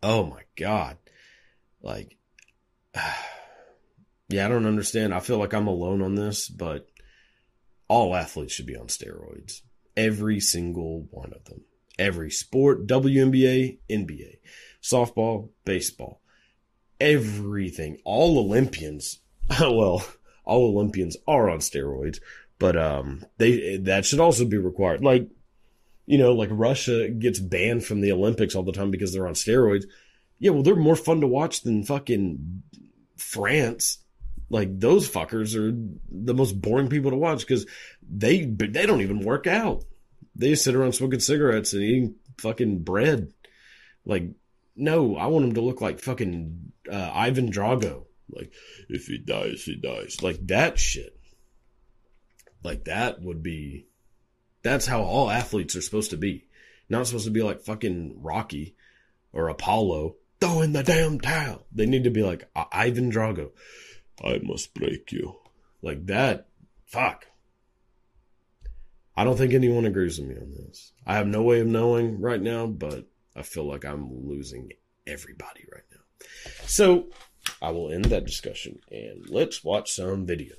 Oh 0.03 0.27
my 0.27 0.43
god. 0.57 0.99
Like, 1.83 2.17
yeah, 4.29 4.45
I 4.45 4.49
don't 4.49 4.67
understand. 4.67 5.15
I 5.15 5.21
feel 5.21 5.39
like 5.39 5.55
I'm 5.55 5.67
alone 5.67 6.03
on 6.03 6.15
this, 6.15 6.49
but 6.49 6.89
all 7.89 8.15
athletes 8.15 8.53
should 8.53 8.67
be 8.67 8.77
on 8.77 8.89
steroids. 8.89 9.63
Every 9.97 10.39
single 10.41 11.07
one 11.11 11.33
of 11.33 11.45
them. 11.47 11.63
Every 11.99 12.31
sport, 12.31 12.87
WNBA, 12.87 13.79
NBA, 13.91 14.37
softball, 14.83 15.49
baseball, 15.65 16.21
everything. 17.01 17.99
All 18.05 18.39
Olympians, 18.39 19.19
well, 19.61 20.07
all 20.45 20.77
Olympians 20.77 21.17
are 21.27 21.51
on 21.51 21.59
steroids, 21.59 22.21
but 22.59 22.77
um, 22.77 23.25
they 23.39 23.77
that 23.79 24.05
should 24.05 24.21
also 24.21 24.45
be 24.45 24.59
required. 24.59 25.03
Like, 25.03 25.29
you 26.07 26.19
know, 26.19 26.33
like 26.33 26.51
Russia 26.53 27.09
gets 27.09 27.39
banned 27.39 27.85
from 27.85 28.01
the 28.01 28.13
Olympics 28.13 28.55
all 28.55 28.63
the 28.63 28.73
time 28.73 28.91
because 28.91 29.13
they're 29.13 29.29
on 29.29 29.35
steroids. 29.35 29.85
Yeah, 30.39 30.51
well, 30.51 30.63
they're 30.63 30.77
more 30.77 30.97
fun 30.97 31.21
to 31.21 31.27
watch 31.27 31.63
than 31.63 31.85
fucking 31.85 32.63
France. 33.17 33.99
Like 34.51 34.81
those 34.81 35.09
fuckers 35.09 35.55
are 35.57 35.77
the 36.11 36.35
most 36.35 36.61
boring 36.61 36.89
people 36.89 37.11
to 37.11 37.17
watch 37.17 37.41
because 37.41 37.67
they 38.09 38.45
they 38.45 38.87
don't 38.87 39.03
even 39.03 39.21
work 39.21 39.47
out. 39.47 39.85
They 40.35 40.51
just 40.51 40.65
sit 40.65 40.75
around 40.75 40.93
smoking 40.93 41.21
cigarettes 41.21 41.73
and 41.73 41.83
eating 41.83 42.15
fucking 42.39 42.85
bread. 42.85 43.33
Like, 44.07 44.31
no, 44.77 45.17
I 45.17 45.27
want 45.27 45.45
them 45.45 45.55
to 45.55 45.61
look 45.61 45.81
like 45.81 46.01
fucking 46.01 46.73
uh, 46.91 47.11
Ivan 47.13 47.51
Drago. 47.51 48.05
Like, 48.31 48.53
if 48.89 49.07
he 49.07 49.19
dies, 49.19 49.63
he 49.65 49.77
dies. 49.77 50.23
Like 50.23 50.47
that 50.47 50.79
shit. 50.79 51.18
Like 52.63 52.85
that 52.85 53.21
would 53.23 53.43
be. 53.43 53.87
That's 54.63 54.87
how 54.87 55.03
all 55.03 55.31
athletes 55.31 55.77
are 55.77 55.83
supposed 55.83 56.11
to 56.11 56.17
be. 56.17 56.47
Not 56.89 57.07
supposed 57.07 57.27
to 57.27 57.31
be 57.31 57.43
like 57.43 57.61
fucking 57.61 58.23
Rocky 58.23 58.75
or 59.33 59.49
Apollo 59.49 60.17
throwing 60.41 60.73
the 60.73 60.83
damn 60.83 61.21
towel. 61.21 61.67
They 61.73 61.87
need 61.87 62.05
to 62.05 62.11
be 62.11 62.23
like 62.23 62.49
Ivan 62.73 63.11
Drago. 63.11 63.51
I 64.25 64.41
must 64.43 64.75
break 64.75 65.13
you. 65.13 65.37
Like 65.83 66.07
that. 66.07 66.49
Fuck. 66.87 67.27
I 69.17 69.25
don't 69.25 69.37
think 69.37 69.53
anyone 69.53 69.85
agrees 69.85 70.19
with 70.19 70.29
me 70.29 70.37
on 70.37 70.51
this. 70.51 70.93
I 71.07 71.15
have 71.15 71.27
no 71.27 71.43
way 71.43 71.61
of 71.61 71.67
knowing 71.67 72.21
right 72.21 72.41
now, 72.41 72.67
but 72.67 73.07
I 73.35 73.43
feel 73.43 73.65
like 73.65 73.85
I'm 73.85 74.29
losing 74.29 74.73
everybody 75.07 75.65
right 75.73 75.83
now. 75.91 76.27
So 76.67 77.09
I 77.61 77.71
will 77.71 77.91
end 77.91 78.07
that 78.07 78.27
discussion 78.27 78.81
and 78.91 79.29
let's 79.29 79.65
watch 79.65 79.93
some 79.93 80.27
video. 80.27 80.55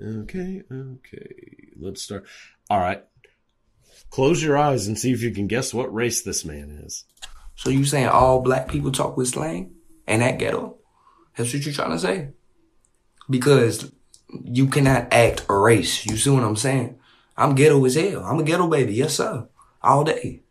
Okay, 0.00 0.62
okay. 0.70 1.70
Let's 1.76 2.02
start. 2.02 2.24
All 2.70 2.78
right. 2.78 3.04
Close 4.10 4.42
your 4.42 4.56
eyes 4.56 4.86
and 4.86 4.98
see 4.98 5.12
if 5.12 5.22
you 5.22 5.32
can 5.32 5.46
guess 5.48 5.74
what 5.74 5.92
race 5.92 6.22
this 6.22 6.44
man 6.44 6.82
is. 6.84 7.04
So 7.56 7.70
you 7.70 7.84
saying 7.84 8.08
all 8.08 8.40
black 8.40 8.68
people 8.68 8.92
talk 8.92 9.16
with 9.16 9.28
slang 9.28 9.72
and 10.06 10.22
that 10.22 10.38
ghetto? 10.38 10.76
That's 11.36 11.52
what 11.52 11.64
you're 11.64 11.74
trying 11.74 11.90
to 11.90 11.98
say? 11.98 12.28
Because 13.28 13.92
you 14.44 14.68
cannot 14.68 15.12
act 15.12 15.44
a 15.48 15.56
race. 15.56 16.06
You 16.06 16.16
see 16.16 16.30
what 16.30 16.44
I'm 16.44 16.56
saying? 16.56 16.98
I'm 17.36 17.54
ghetto 17.54 17.84
as 17.84 17.94
hell. 17.94 18.24
I'm 18.24 18.38
a 18.38 18.44
ghetto 18.44 18.68
baby. 18.68 18.94
Yes, 18.94 19.14
sir. 19.14 19.48
All 19.82 20.04
day. 20.04 20.42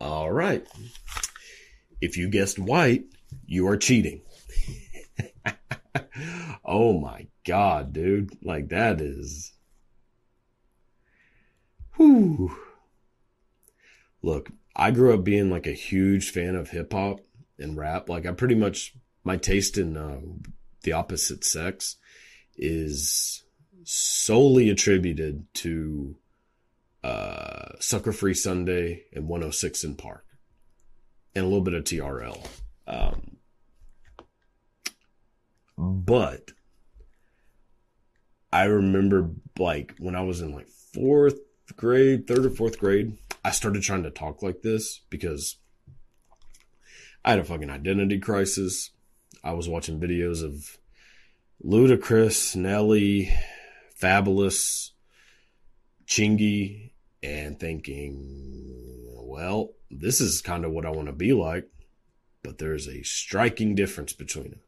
All 0.00 0.30
right. 0.30 0.66
If 2.00 2.16
you 2.16 2.28
guessed 2.28 2.58
white, 2.58 3.04
you 3.46 3.68
are 3.68 3.76
cheating. 3.76 4.22
Oh 6.64 6.98
my 6.98 7.26
god, 7.44 7.92
dude. 7.92 8.36
Like 8.44 8.68
that 8.68 9.00
is 9.00 9.52
Whew. 11.96 12.56
Look, 14.22 14.50
I 14.74 14.90
grew 14.90 15.14
up 15.14 15.24
being 15.24 15.50
like 15.50 15.66
a 15.66 15.72
huge 15.72 16.30
fan 16.30 16.54
of 16.54 16.70
hip 16.70 16.92
hop 16.92 17.20
and 17.58 17.76
rap. 17.76 18.08
Like 18.08 18.26
I 18.26 18.32
pretty 18.32 18.54
much 18.54 18.94
my 19.24 19.36
taste 19.36 19.78
in 19.78 19.96
uh, 19.96 20.20
the 20.82 20.92
opposite 20.92 21.44
sex 21.44 21.96
is 22.56 23.44
solely 23.84 24.70
attributed 24.70 25.46
to 25.54 26.16
uh, 27.04 27.72
Sucker 27.80 28.12
Free 28.12 28.34
Sunday 28.34 29.04
and 29.12 29.28
106 29.28 29.84
in 29.84 29.96
Park 29.96 30.24
and 31.34 31.44
a 31.44 31.48
little 31.48 31.62
bit 31.62 31.74
of 31.74 31.84
TRL. 31.84 32.46
Um, 32.86 33.38
but 35.82 36.52
I 38.52 38.64
remember 38.64 39.30
like 39.58 39.94
when 39.98 40.14
I 40.14 40.22
was 40.22 40.40
in 40.40 40.54
like 40.54 40.68
fourth 40.68 41.40
grade, 41.76 42.26
third 42.26 42.46
or 42.46 42.50
fourth 42.50 42.78
grade, 42.78 43.18
I 43.44 43.50
started 43.50 43.82
trying 43.82 44.04
to 44.04 44.10
talk 44.10 44.42
like 44.42 44.62
this 44.62 45.00
because 45.10 45.56
I 47.24 47.30
had 47.30 47.40
a 47.40 47.44
fucking 47.44 47.70
identity 47.70 48.20
crisis. 48.20 48.90
I 49.42 49.52
was 49.52 49.68
watching 49.68 49.98
videos 49.98 50.44
of 50.44 50.78
Ludacris, 51.64 52.54
Nelly, 52.54 53.32
Fabolous, 54.00 54.90
Chingy, 56.06 56.92
and 57.22 57.58
thinking, 57.58 59.04
well, 59.14 59.70
this 59.90 60.20
is 60.20 60.42
kind 60.42 60.64
of 60.64 60.70
what 60.70 60.86
I 60.86 60.90
want 60.90 61.06
to 61.06 61.12
be 61.12 61.32
like, 61.32 61.68
but 62.42 62.58
there's 62.58 62.86
a 62.86 63.02
striking 63.02 63.74
difference 63.74 64.12
between 64.12 64.52
it. 64.52 64.60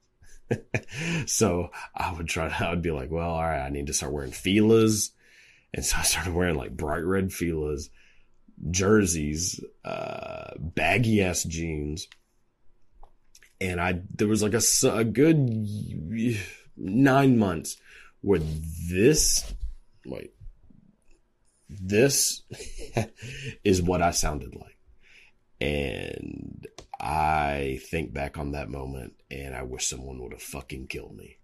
so 1.27 1.71
I 1.95 2.13
would 2.13 2.29
try 2.29 2.49
to, 2.49 2.67
I 2.67 2.71
would 2.71 2.83
be 2.83 2.91
like, 2.91 3.11
well, 3.11 3.31
all 3.31 3.43
right, 3.43 3.65
I 3.65 3.71
need 3.71 3.87
to 3.89 3.95
start 3.95 4.13
wearing 4.13 4.33
Fila's. 4.33 5.13
And 5.73 5.85
so 5.85 5.97
I 5.99 6.03
started 6.03 6.35
wearing 6.35 6.57
like 6.57 6.77
bright 6.77 7.05
red 7.05 7.33
Fila's, 7.33 7.91
jerseys, 8.71 9.61
uh, 9.85 10.53
baggy 10.59 11.23
ass 11.23 11.43
jeans. 11.45 12.09
And 13.61 13.81
I, 13.81 14.03
there 14.15 14.29
was 14.29 14.43
like 14.43 14.55
a, 14.55 14.63
a 14.93 15.05
good 15.05 15.39
nine 16.77 17.39
months 17.39 17.77
where 18.21 18.41
this, 18.89 19.53
wait, 20.07 20.33
this 21.69 22.43
is 23.65 23.83
what 23.83 24.03
I 24.03 24.11
sounded 24.11 24.55
like. 24.55 24.74
And 25.65 26.67
I 27.01 27.81
think 27.91 28.13
back 28.13 28.37
on 28.37 28.53
that 28.53 28.69
moment 28.69 29.15
and 29.31 29.55
I 29.55 29.63
wish 29.63 29.87
someone 29.87 30.23
would 30.23 30.33
have 30.33 30.43
fucking 30.43 30.89
killed 30.89 31.17
me. 31.17 31.39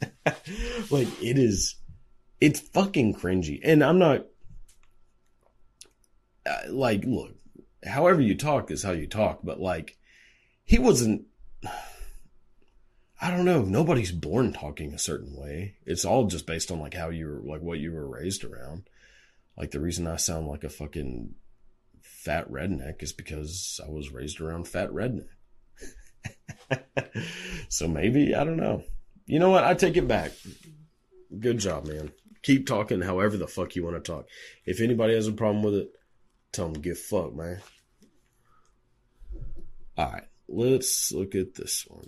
like 0.90 1.08
it 1.20 1.36
is, 1.36 1.74
it's 2.40 2.60
fucking 2.60 3.14
cringy. 3.16 3.60
And 3.64 3.82
I'm 3.82 3.98
not, 3.98 4.26
like, 6.68 7.02
look, 7.04 7.34
however 7.84 8.20
you 8.20 8.36
talk 8.36 8.70
is 8.70 8.84
how 8.84 8.92
you 8.92 9.08
talk, 9.08 9.40
but 9.42 9.58
like, 9.58 9.98
he 10.62 10.78
wasn't, 10.78 11.24
I 13.20 13.30
don't 13.30 13.44
know. 13.44 13.62
Nobody's 13.62 14.12
born 14.12 14.52
talking 14.52 14.94
a 14.94 14.98
certain 14.98 15.36
way. 15.36 15.74
It's 15.84 16.04
all 16.04 16.28
just 16.28 16.46
based 16.46 16.70
on 16.70 16.78
like 16.78 16.94
how 16.94 17.08
you 17.08 17.26
were, 17.26 17.40
like 17.42 17.60
what 17.60 17.80
you 17.80 17.92
were 17.92 18.06
raised 18.06 18.44
around. 18.44 18.88
Like 19.58 19.72
the 19.72 19.80
reason 19.80 20.06
I 20.06 20.14
sound 20.14 20.46
like 20.46 20.62
a 20.62 20.68
fucking 20.68 21.34
fat 22.24 22.50
redneck 22.50 23.02
is 23.02 23.12
because 23.12 23.80
I 23.84 23.90
was 23.90 24.12
raised 24.12 24.40
around 24.40 24.68
fat 24.68 24.90
redneck. 24.90 25.28
so 27.68 27.88
maybe, 27.88 28.34
I 28.34 28.44
don't 28.44 28.58
know. 28.58 28.82
You 29.24 29.38
know 29.38 29.48
what? 29.48 29.64
I 29.64 29.72
take 29.74 29.96
it 29.96 30.06
back. 30.06 30.32
Good 31.38 31.58
job, 31.58 31.86
man. 31.86 32.12
Keep 32.42 32.66
talking 32.66 33.00
however 33.00 33.36
the 33.36 33.46
fuck 33.46 33.74
you 33.74 33.84
want 33.84 33.96
to 33.96 34.12
talk. 34.12 34.26
If 34.66 34.80
anybody 34.80 35.14
has 35.14 35.28
a 35.28 35.32
problem 35.32 35.62
with 35.62 35.74
it, 35.74 35.92
tell 36.52 36.66
them 36.66 36.74
to 36.74 36.80
get 36.80 36.98
fucked, 36.98 37.36
man. 37.36 37.60
All 39.96 40.12
right, 40.12 40.24
let's 40.48 41.12
look 41.12 41.34
at 41.34 41.54
this 41.54 41.86
one. 41.88 42.06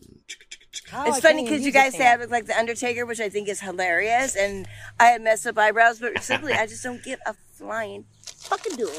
It's 1.07 1.20
funny 1.20 1.44
because 1.44 1.64
you 1.64 1.72
guys 1.72 1.94
say 1.94 2.07
I 2.07 2.16
look 2.16 2.31
like 2.31 2.46
the 2.46 2.59
Undertaker, 2.59 3.07
which 3.07 3.20
I 3.20 3.29
think 3.29 3.48
is 3.48 3.61
hilarious, 3.61 4.37
and 4.37 4.66
I 4.98 5.07
have 5.07 5.22
messed 5.22 5.46
up 5.46 5.59
eyebrows, 5.59 6.01
but 6.01 6.22
simply 6.22 6.53
I 6.53 6.66
just 6.66 6.83
don't 6.83 7.03
get 7.03 7.18
a 7.27 7.35
flying 7.55 8.05
fucking 8.25 8.77
duel. 8.77 8.92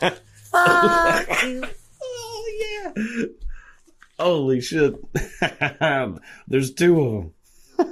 Fuck 0.00 1.42
you. 1.44 1.64
Oh 2.02 2.50
yeah. 2.60 3.24
Holy 4.18 4.60
shit. 4.60 4.94
There's 6.48 6.74
two 6.74 7.00
of 7.00 7.32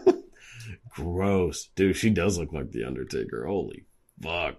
them. 0.04 0.24
Gross. 0.90 1.68
Dude, 1.76 1.96
she 1.96 2.10
does 2.10 2.38
look 2.38 2.52
like 2.52 2.70
the 2.72 2.84
Undertaker. 2.84 3.46
Holy 3.46 3.84
fuck. 4.20 4.56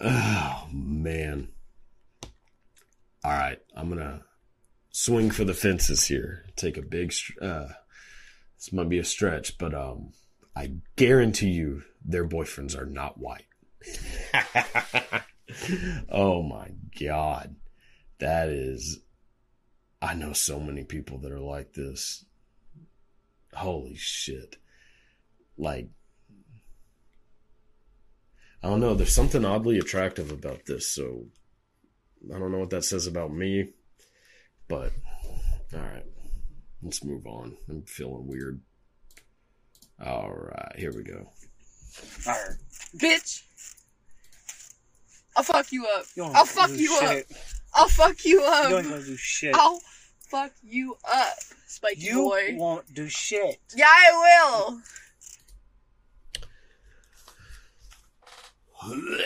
Oh 0.00 0.68
man. 0.72 1.48
All 3.24 3.32
right, 3.32 3.58
I'm 3.74 3.88
going 3.88 4.00
to 4.00 4.22
swing 4.90 5.30
for 5.30 5.44
the 5.44 5.54
fences 5.54 6.04
here. 6.06 6.44
Take 6.56 6.76
a 6.76 6.82
big 6.82 7.12
uh 7.40 7.68
this 8.58 8.72
might 8.72 8.88
be 8.88 8.98
a 8.98 9.04
stretch, 9.04 9.58
but 9.58 9.74
um 9.74 10.12
I 10.56 10.74
guarantee 10.96 11.50
you 11.50 11.82
their 12.04 12.26
boyfriends 12.26 12.76
are 12.78 12.86
not 12.86 13.18
white. 13.18 13.46
oh 16.08 16.42
my 16.42 16.70
god. 16.98 17.56
That 18.18 18.48
is 18.48 19.00
I 20.00 20.14
know 20.14 20.32
so 20.32 20.60
many 20.60 20.84
people 20.84 21.18
that 21.18 21.32
are 21.32 21.40
like 21.40 21.72
this. 21.72 22.24
Holy 23.54 23.96
shit. 23.96 24.56
Like 25.56 25.88
I 28.62 28.68
don't 28.68 28.80
know, 28.80 28.94
there's 28.94 29.14
something 29.14 29.44
oddly 29.44 29.78
attractive 29.78 30.30
about 30.30 30.64
this, 30.66 30.88
so 30.88 31.26
I 32.34 32.38
don't 32.38 32.50
know 32.50 32.60
what 32.60 32.70
that 32.70 32.84
says 32.84 33.06
about 33.06 33.30
me, 33.30 33.70
but 34.68 34.90
all 35.74 35.80
right. 35.80 36.06
Let's 36.82 37.04
move 37.04 37.26
on. 37.26 37.56
I'm 37.68 37.82
feeling 37.82 38.26
weird. 38.26 38.60
All 40.04 40.30
right, 40.30 40.76
here 40.76 40.92
we 40.92 41.02
go. 41.02 41.30
Alright. 42.26 42.56
Bitch! 42.98 43.42
I'll 45.36 45.42
fuck 45.42 45.72
you 45.72 45.86
up. 45.86 46.04
You 46.14 46.24
I'll 46.24 46.44
fuck 46.44 46.70
do 46.70 46.76
you 46.76 46.98
up. 47.02 47.24
I'll 47.74 47.88
fuck 47.88 48.24
you 48.24 48.42
up. 48.42 48.70
You 48.70 48.78
ain't 48.78 48.88
gonna 48.88 49.02
do 49.02 49.16
shit. 49.16 49.54
I'll 49.54 49.80
fuck 50.30 50.52
you 50.62 50.96
up, 51.12 51.34
spiky 51.66 52.00
You 52.00 52.14
boy. 52.14 52.54
won't 52.56 52.94
do 52.94 53.08
shit. 53.08 53.58
Yeah, 53.74 53.86
I 53.88 54.76
will. 54.76 54.80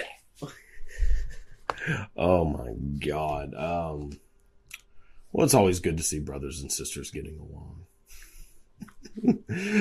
Oh 2.17 2.45
my 2.45 2.73
god. 2.99 3.55
Um 3.55 4.11
well 5.33 5.45
it's 5.45 5.55
always 5.55 5.81
good 5.81 5.97
to 5.97 6.03
see 6.03 6.19
brothers 6.19 6.61
and 6.61 6.71
sisters 6.71 7.11
getting 7.11 7.39
along. 7.39 7.87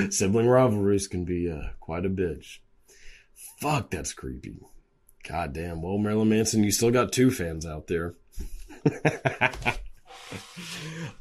Sibling 0.10 0.46
rivalries 0.48 1.06
can 1.06 1.24
be 1.24 1.50
uh, 1.50 1.70
quite 1.80 2.06
a 2.06 2.10
bitch. 2.10 2.58
Fuck, 3.60 3.90
that's 3.90 4.12
creepy. 4.12 4.56
God 5.28 5.52
damn. 5.52 5.82
Well, 5.82 5.98
Marilyn 5.98 6.30
Manson, 6.30 6.64
you 6.64 6.70
still 6.70 6.90
got 6.90 7.12
two 7.12 7.30
fans 7.30 7.66
out 7.66 7.86
there. 7.86 8.14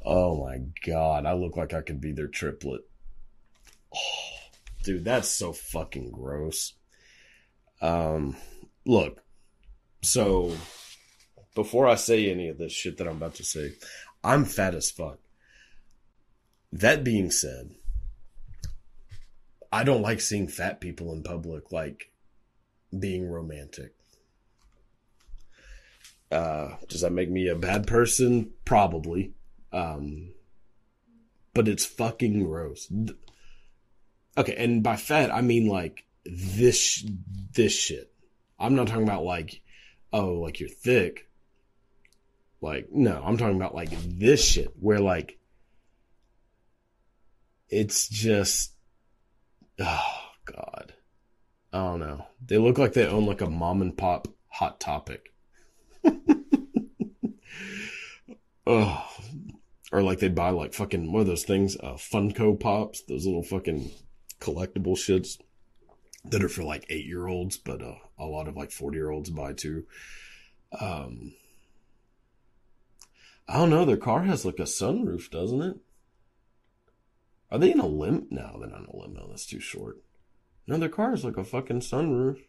oh 0.05 0.45
my 0.45 0.59
god, 0.85 1.25
I 1.25 1.33
look 1.33 1.57
like 1.57 1.73
I 1.73 1.81
could 1.81 1.99
be 1.99 2.13
their 2.13 2.27
triplet. 2.27 2.81
Oh, 3.93 3.99
dude, 4.83 5.03
that's 5.03 5.27
so 5.27 5.51
fucking 5.51 6.11
gross. 6.11 6.73
Um, 7.81 8.37
look, 8.85 9.21
so 10.01 10.55
before 11.53 11.87
I 11.87 11.95
say 11.95 12.31
any 12.31 12.47
of 12.47 12.57
this 12.57 12.71
shit 12.71 12.97
that 12.97 13.07
I'm 13.07 13.17
about 13.17 13.35
to 13.35 13.43
say, 13.43 13.73
I'm 14.23 14.45
fat 14.45 14.73
as 14.73 14.89
fuck. 14.89 15.19
That 16.71 17.03
being 17.03 17.29
said, 17.29 17.71
I 19.71 19.83
don't 19.83 20.01
like 20.01 20.21
seeing 20.21 20.47
fat 20.47 20.79
people 20.79 21.11
in 21.11 21.23
public 21.23 21.73
like 21.73 22.11
being 22.97 23.29
romantic. 23.29 23.96
Uh, 26.31 26.75
does 26.89 27.01
that 27.01 27.11
make 27.11 27.29
me 27.29 27.47
a 27.47 27.55
bad 27.55 27.87
person? 27.87 28.51
Probably. 28.65 29.33
Um, 29.71 30.33
but 31.53 31.67
it's 31.67 31.85
fucking 31.85 32.43
gross. 32.43 32.91
Okay, 34.37 34.55
and 34.55 34.83
by 34.83 34.95
fat 34.95 35.33
I 35.33 35.41
mean 35.41 35.67
like 35.67 36.05
this 36.25 37.03
this 37.53 37.73
shit. 37.73 38.13
I'm 38.59 38.75
not 38.75 38.87
talking 38.87 39.03
about 39.03 39.23
like 39.23 39.61
oh 40.13 40.33
like 40.33 40.59
you're 40.59 40.69
thick. 40.69 41.29
Like 42.61 42.89
no, 42.91 43.21
I'm 43.25 43.37
talking 43.37 43.55
about 43.55 43.73
like 43.73 43.89
this 43.91 44.43
shit 44.43 44.71
where 44.79 44.99
like 44.99 45.39
it's 47.69 48.07
just 48.07 48.73
oh 49.79 50.29
god. 50.45 50.93
I 51.73 51.79
don't 51.79 51.99
know. 51.99 52.25
They 52.45 52.57
look 52.57 52.77
like 52.77 52.93
they 52.93 53.07
own 53.07 53.25
like 53.25 53.41
a 53.41 53.49
mom 53.49 53.81
and 53.81 53.97
pop 53.97 54.27
hot 54.47 54.79
topic. 54.79 55.33
oh, 58.67 59.07
or 59.91 60.01
like 60.01 60.19
they'd 60.19 60.35
buy 60.35 60.49
like 60.49 60.73
fucking 60.73 61.11
one 61.11 61.21
of 61.21 61.27
those 61.27 61.43
things? 61.43 61.77
Uh, 61.77 61.93
Funko 61.93 62.59
Pops, 62.59 63.01
those 63.03 63.25
little 63.25 63.43
fucking 63.43 63.91
collectible 64.39 64.95
shits 64.95 65.39
that 66.25 66.43
are 66.43 66.49
for 66.49 66.63
like 66.63 66.85
eight 66.89 67.05
year 67.05 67.27
olds, 67.27 67.57
but 67.57 67.81
uh, 67.81 67.95
a 68.19 68.25
lot 68.25 68.47
of 68.47 68.55
like 68.55 68.71
forty 68.71 68.97
year 68.97 69.11
olds 69.11 69.29
buy 69.29 69.53
too. 69.53 69.85
Um, 70.79 71.33
I 73.47 73.57
don't 73.57 73.69
know. 73.69 73.85
Their 73.85 73.97
car 73.97 74.23
has 74.23 74.45
like 74.45 74.59
a 74.59 74.63
sunroof, 74.63 75.31
doesn't 75.31 75.61
it? 75.61 75.77
Are 77.49 77.57
they 77.57 77.71
in 77.71 77.79
a 77.79 77.87
limp? 77.87 78.27
No, 78.29 78.57
they're 78.59 78.69
not 78.69 78.81
in 78.81 78.87
a 78.87 78.95
limo. 78.95 79.27
That's 79.29 79.45
too 79.45 79.61
short. 79.61 79.97
No, 80.67 80.77
their 80.77 80.89
car 80.89 81.13
is 81.13 81.23
like 81.23 81.37
a 81.37 81.45
fucking 81.45 81.79
sunroof. 81.79 82.39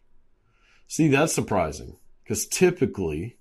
See, 0.88 1.08
that's 1.08 1.32
surprising 1.32 1.96
because 2.24 2.46
typically, 2.46 3.37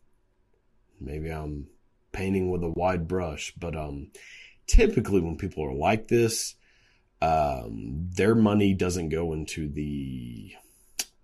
maybe 0.99 1.29
I'm 1.29 1.67
painting 2.11 2.49
with 2.49 2.63
a 2.63 2.69
wide 2.69 3.07
brush, 3.07 3.53
but 3.57 3.75
um, 3.75 4.11
typically 4.65 5.21
when 5.21 5.37
people 5.37 5.63
are 5.65 5.73
like 5.73 6.07
this, 6.07 6.55
um, 7.21 8.09
their 8.15 8.35
money 8.35 8.73
doesn't 8.73 9.09
go 9.09 9.33
into 9.33 9.67
the 9.67 10.53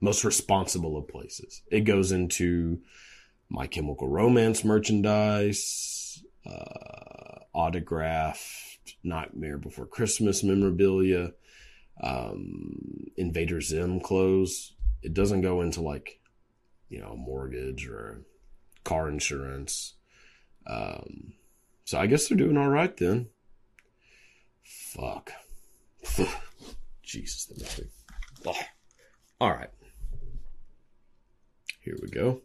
most 0.02 0.24
responsible 0.24 0.98
of 0.98 1.08
places. 1.08 1.62
It 1.72 1.82
goes 1.82 2.12
into 2.12 2.80
My 3.50 3.68
Chemical 3.68 4.08
Romance 4.08 4.64
merchandise, 4.64 6.24
uh, 6.46 7.40
autographed 7.54 8.96
Nightmare 9.04 9.58
Before 9.58 9.86
Christmas 9.86 10.44
memorabilia, 10.44 11.32
um, 12.02 13.12
Invader 13.16 13.62
Zim 13.62 14.00
clothes. 14.00 14.74
It 15.04 15.14
doesn't 15.14 15.42
go 15.42 15.62
into 15.62 15.82
like, 15.82 16.20
you 16.90 17.00
know, 17.00 17.12
a 17.12 17.18
mortgage 17.18 17.88
or 17.88 18.24
car 18.84 19.10
insurance. 19.10 19.96
Um, 20.66 21.34
so 21.86 22.00
I 22.00 22.08
guess 22.08 22.28
they're 22.28 22.38
doing 22.38 22.58
all 22.58 22.70
right 22.70 22.96
then. 22.98 23.28
Fuck. 24.64 25.32
Jesus, 27.04 27.46
that 27.46 27.60
makes 27.60 27.80
me. 27.80 27.86
Oh. 28.46 28.54
All 29.42 29.52
right. 29.52 29.70
Here 31.82 31.98
we 32.02 32.10
go. 32.10 32.42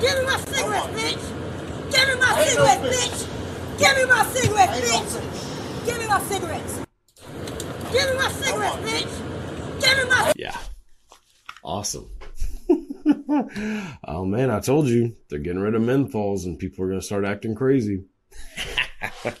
Give 0.00 0.18
me 0.18 0.24
my 0.24 0.38
cigarette, 0.38 0.90
bitch! 0.92 1.92
Give 1.92 2.08
me 2.08 2.20
my 2.20 2.44
cigarettes, 2.44 2.82
bitch! 2.94 3.78
Give 3.78 3.96
me 3.96 4.04
my 4.06 4.24
cigarettes, 4.24 4.80
bitch! 4.80 5.86
Give 5.86 5.98
me 5.98 6.06
my 6.06 6.20
cigarettes! 6.20 6.80
Give 7.92 8.10
me 8.10 8.16
my 8.16 8.30
cigarettes, 8.32 8.76
bitch! 8.76 9.80
Give 9.80 9.98
me 9.98 10.10
my 10.10 10.32
Yeah. 10.36 10.56
Awesome. 11.64 12.10
oh 14.04 14.24
man, 14.24 14.50
I 14.50 14.60
told 14.60 14.86
you 14.86 15.16
they're 15.28 15.38
getting 15.38 15.60
rid 15.60 15.74
of 15.74 15.82
menthols 15.82 16.44
and 16.44 16.58
people 16.58 16.84
are 16.84 16.88
going 16.88 17.00
to 17.00 17.06
start 17.06 17.24
acting 17.24 17.54
crazy. 17.54 18.04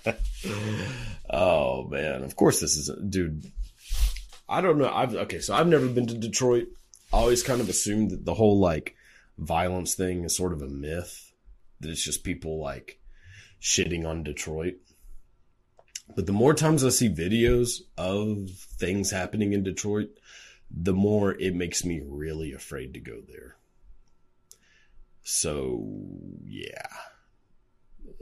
oh 1.30 1.86
man, 1.88 2.22
of 2.24 2.34
course 2.36 2.60
this 2.60 2.76
is 2.76 2.90
dude. 3.08 3.52
I 4.48 4.60
don't 4.60 4.78
know. 4.78 4.92
I've 4.92 5.14
okay, 5.14 5.40
so 5.40 5.54
I've 5.54 5.66
never 5.66 5.88
been 5.88 6.06
to 6.06 6.14
Detroit. 6.14 6.68
I 7.12 7.18
always 7.18 7.42
kind 7.42 7.60
of 7.60 7.68
assumed 7.68 8.10
that 8.10 8.24
the 8.24 8.34
whole 8.34 8.58
like 8.58 8.96
violence 9.38 9.94
thing 9.94 10.24
is 10.24 10.36
sort 10.36 10.52
of 10.52 10.62
a 10.62 10.68
myth. 10.68 11.32
That 11.80 11.90
it's 11.90 12.04
just 12.04 12.24
people 12.24 12.60
like 12.60 12.98
shitting 13.60 14.06
on 14.06 14.22
Detroit. 14.22 14.74
But 16.14 16.26
the 16.26 16.32
more 16.32 16.54
times 16.54 16.84
I 16.84 16.90
see 16.90 17.08
videos 17.08 17.80
of 17.98 18.50
things 18.50 19.10
happening 19.10 19.52
in 19.52 19.64
Detroit, 19.64 20.10
the 20.70 20.94
more 20.94 21.32
it 21.34 21.54
makes 21.54 21.84
me 21.84 22.00
really 22.04 22.52
afraid 22.52 22.94
to 22.94 23.00
go 23.00 23.20
there. 23.26 23.56
So, 25.28 25.84
yeah. 26.44 26.86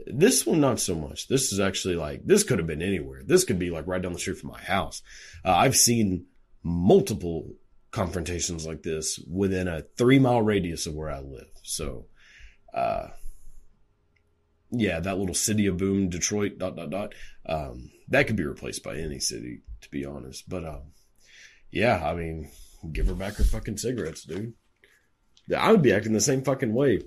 This 0.07 0.43
one, 0.43 0.59
not 0.59 0.79
so 0.79 0.95
much. 0.95 1.27
This 1.27 1.53
is 1.53 1.59
actually 1.59 1.97
like, 1.97 2.25
this 2.25 2.43
could 2.43 2.57
have 2.57 2.65
been 2.65 2.81
anywhere. 2.81 3.21
This 3.23 3.43
could 3.43 3.59
be 3.59 3.69
like 3.69 3.85
right 3.85 4.01
down 4.01 4.13
the 4.13 4.17
street 4.17 4.39
from 4.39 4.49
my 4.49 4.59
house. 4.59 5.03
Uh, 5.45 5.51
I've 5.51 5.75
seen 5.75 6.25
multiple 6.63 7.53
confrontations 7.91 8.65
like 8.65 8.81
this 8.81 9.19
within 9.31 9.67
a 9.67 9.83
three 9.99 10.17
mile 10.17 10.41
radius 10.41 10.87
of 10.87 10.95
where 10.95 11.11
I 11.11 11.19
live. 11.19 11.47
So, 11.61 12.07
uh, 12.73 13.09
yeah, 14.71 14.99
that 14.99 15.19
little 15.19 15.35
city 15.35 15.67
of 15.67 15.77
boom, 15.77 16.09
Detroit, 16.09 16.57
dot, 16.57 16.75
dot, 16.75 16.89
dot. 16.89 17.13
Um, 17.45 17.91
that 18.07 18.25
could 18.25 18.35
be 18.35 18.45
replaced 18.45 18.83
by 18.83 18.97
any 18.97 19.19
city, 19.19 19.61
to 19.81 19.91
be 19.91 20.05
honest. 20.05 20.49
But, 20.49 20.65
um, 20.65 20.81
yeah, 21.69 22.03
I 22.03 22.15
mean, 22.15 22.49
give 22.91 23.05
her 23.05 23.13
back 23.13 23.35
her 23.35 23.43
fucking 23.43 23.77
cigarettes, 23.77 24.23
dude. 24.23 24.55
I 25.55 25.71
would 25.71 25.81
be 25.81 25.93
acting 25.93 26.13
the 26.13 26.21
same 26.21 26.43
fucking 26.43 26.73
way. 26.73 27.01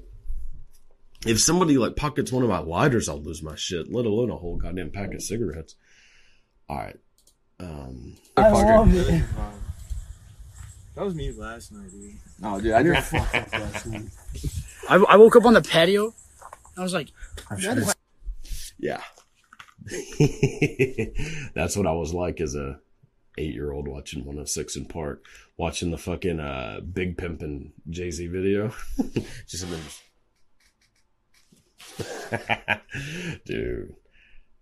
If 1.27 1.41
somebody 1.41 1.79
like 1.79 1.97
pockets 1.97 2.31
one 2.31 2.43
of 2.45 2.49
my 2.49 2.61
lighters, 2.61 3.09
I'll 3.09 3.21
lose 3.21 3.43
my 3.43 3.57
shit, 3.57 3.93
let 3.93 4.07
alone 4.07 4.31
a 4.31 4.37
whole 4.37 4.57
goddamn 4.57 4.91
pack 4.91 5.15
of 5.15 5.23
cigarettes. 5.23 5.75
All 6.69 6.77
right. 6.77 6.97
Um, 7.59 8.17
I 8.37 8.51
love 8.51 8.95
it. 8.95 9.25
That 10.95 11.05
was 11.05 11.15
me 11.15 11.33
last 11.33 11.73
night, 11.73 11.91
dude. 11.91 12.15
No, 12.41 12.61
dude, 12.61 12.73
I 12.73 12.83
did 12.83 12.99
fucked 13.05 13.35
up 13.35 13.53
last 13.53 13.87
night. 13.87 14.07
I, 14.89 14.97
I 14.97 15.17
woke 15.17 15.35
up 15.37 15.45
on 15.45 15.55
the 15.55 15.63
patio. 15.63 16.15
I 16.77 16.83
was 16.83 16.93
like, 16.95 17.09
I'm 17.51 17.57
"What 17.57 17.63
sure 17.63 17.75
the- 17.75 17.95
yeah. 18.79 19.03
That's 21.55 21.77
what 21.77 21.87
I 21.87 21.93
was 21.93 22.13
like 22.15 22.41
as 22.41 22.55
a 22.55 22.79
eight 23.39 23.55
year 23.55 23.73
old 23.73 23.89
watching 23.89 24.21
106 24.21 24.77
& 24.83 24.89
Park, 24.89 25.25
watching 25.57 25.91
the 25.91 25.99
fucking 25.99 26.41
uh, 26.41 26.81
Big 26.81 27.17
Pimpin' 27.17 27.71
Jay 27.89 28.11
Z 28.11 28.27
video. 28.27 28.73
just 29.47 29.67
just- 29.67 30.03
Dude, 33.47 33.95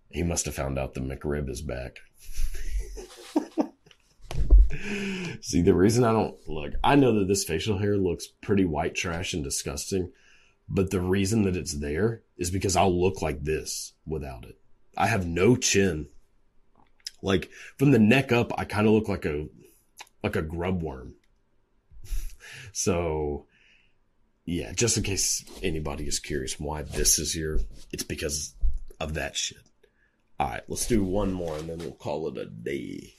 he 0.09 0.23
must 0.23 0.45
have 0.45 0.55
found 0.55 0.79
out 0.79 0.93
the 0.93 1.01
McRib 1.01 1.49
is 1.49 1.61
back. 1.61 1.99
See, 5.41 5.61
the 5.61 5.73
reason 5.73 6.03
I 6.03 6.11
don't 6.11 6.35
look, 6.47 6.73
I 6.83 6.95
know 6.95 7.19
that 7.19 7.27
this 7.27 7.43
facial 7.43 7.77
hair 7.77 7.97
looks 7.97 8.27
pretty 8.27 8.65
white 8.65 8.95
trash 8.95 9.33
and 9.33 9.43
disgusting, 9.43 10.11
but 10.69 10.91
the 10.91 11.01
reason 11.01 11.43
that 11.43 11.55
it's 11.55 11.73
there 11.73 12.21
is 12.37 12.51
because 12.51 12.75
I'll 12.75 12.99
look 12.99 13.21
like 13.21 13.43
this 13.43 13.93
without 14.05 14.45
it. 14.45 14.57
I 14.97 15.07
have 15.07 15.27
no 15.27 15.55
chin. 15.55 16.07
Like 17.21 17.49
from 17.77 17.91
the 17.91 17.99
neck 17.99 18.31
up, 18.31 18.51
I 18.57 18.65
kind 18.65 18.87
of 18.87 18.93
look 18.93 19.09
like 19.09 19.25
a 19.25 19.47
like 20.23 20.35
a 20.35 20.41
grub 20.41 20.81
worm. 20.81 21.15
so 22.71 23.45
yeah, 24.45 24.71
just 24.71 24.97
in 24.97 25.03
case 25.03 25.43
anybody 25.61 26.07
is 26.07 26.19
curious 26.19 26.59
why 26.59 26.83
this 26.83 27.19
is 27.19 27.33
here, 27.33 27.59
it's 27.91 28.03
because 28.03 28.55
of 28.99 29.15
that 29.15 29.35
shit. 29.35 29.57
All 30.39 30.49
right, 30.49 30.63
let's 30.67 30.87
do 30.87 31.03
one 31.03 31.33
more 31.33 31.57
and 31.57 31.67
then 31.67 31.79
we'll 31.79 31.91
call 31.91 32.27
it 32.27 32.37
a 32.37 32.45
day. 32.45 33.13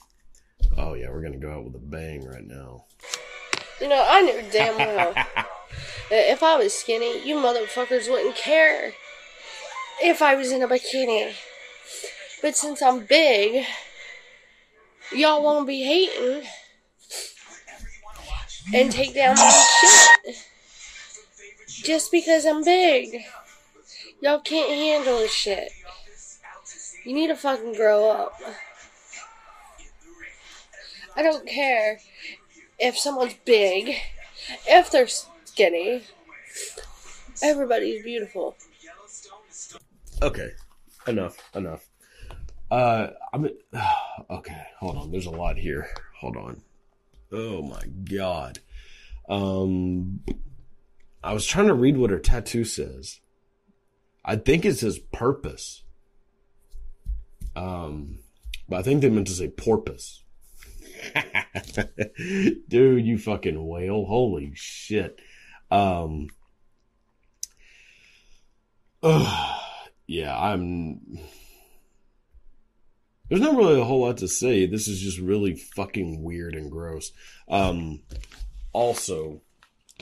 Oh 0.77 0.93
yeah, 0.93 1.09
we're 1.09 1.21
gonna 1.21 1.37
go 1.37 1.51
out 1.51 1.65
with 1.65 1.75
a 1.75 1.79
bang 1.79 2.25
right 2.25 2.45
now. 2.45 2.85
You 3.81 3.89
know, 3.89 4.05
I 4.07 4.21
knew 4.21 4.43
damn 4.51 4.77
well 4.77 5.13
that 6.09 6.31
if 6.31 6.41
I 6.41 6.57
was 6.57 6.73
skinny, 6.73 7.27
you 7.27 7.35
motherfuckers 7.35 8.09
wouldn't 8.09 8.35
care 8.35 8.93
if 10.01 10.21
I 10.21 10.35
was 10.35 10.51
in 10.51 10.63
a 10.63 10.67
bikini. 10.67 11.33
But 12.41 12.55
since 12.55 12.81
I'm 12.81 13.05
big, 13.05 13.65
y'all 15.11 15.43
won't 15.43 15.67
be 15.67 15.83
hating 15.83 16.47
and 18.73 18.91
take 18.91 19.13
down 19.13 19.35
my 19.35 19.49
shit 19.49 20.35
just 21.67 22.11
because 22.11 22.45
I'm 22.45 22.63
big. 22.63 23.23
Y'all 24.21 24.39
can't 24.39 24.69
handle 24.69 25.17
this 25.19 25.31
shit. 25.31 25.71
You 27.05 27.13
need 27.13 27.27
to 27.27 27.35
fucking 27.35 27.73
grow 27.73 28.09
up. 28.09 28.39
I 31.15 31.23
don't 31.23 31.47
care 31.47 31.99
if 32.77 32.97
someone's 32.97 33.35
big, 33.45 33.95
if 34.67 34.91
they're 34.91 35.07
skinny. 35.07 36.03
Everybody's 37.41 38.03
beautiful. 38.03 38.55
Okay, 40.21 40.51
enough, 41.07 41.37
enough. 41.55 41.88
Uh, 42.71 43.07
I'm 43.33 43.49
okay. 44.29 44.61
Hold 44.79 44.97
on. 44.97 45.11
There's 45.11 45.25
a 45.25 45.31
lot 45.31 45.57
here. 45.57 45.89
Hold 46.19 46.37
on. 46.37 46.61
Oh 47.31 47.61
my 47.61 47.83
god. 48.03 48.59
Um, 49.27 50.21
I 51.23 51.33
was 51.33 51.45
trying 51.45 51.67
to 51.67 51.73
read 51.73 51.97
what 51.97 52.09
her 52.09 52.19
tattoo 52.19 52.63
says. 52.63 53.19
I 54.25 54.35
think 54.35 54.65
it 54.65 54.75
says 54.75 54.99
purpose. 54.99 55.83
Um, 57.55 58.19
but 58.67 58.77
I 58.77 58.81
think 58.83 59.01
they 59.01 59.09
meant 59.09 59.27
to 59.27 59.33
say 59.33 59.47
porpoise. 59.47 60.23
Dude, 62.67 63.05
you 63.05 63.17
fucking 63.17 63.67
whale. 63.67 64.05
Holy 64.05 64.51
shit. 64.55 65.19
Um, 65.71 66.27
yeah, 70.07 70.37
I'm. 70.37 70.99
There's 73.29 73.41
not 73.41 73.55
really 73.55 73.79
a 73.79 73.83
whole 73.83 74.01
lot 74.01 74.17
to 74.17 74.27
say. 74.27 74.65
This 74.65 74.87
is 74.87 74.99
just 74.99 75.19
really 75.19 75.55
fucking 75.55 76.23
weird 76.23 76.55
and 76.55 76.71
gross. 76.71 77.11
Um, 77.47 78.01
also, 78.73 79.41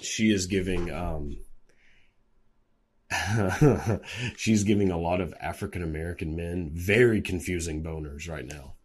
she 0.01 0.31
is 0.31 0.47
giving, 0.47 0.89
um, 0.91 1.37
she's 4.37 4.63
giving 4.63 4.91
a 4.91 4.97
lot 4.97 5.19
of 5.19 5.33
African 5.41 5.83
American 5.83 6.37
men 6.37 6.71
very 6.73 7.21
confusing 7.21 7.83
boners 7.83 8.29
right 8.29 8.45
now. 8.45 8.75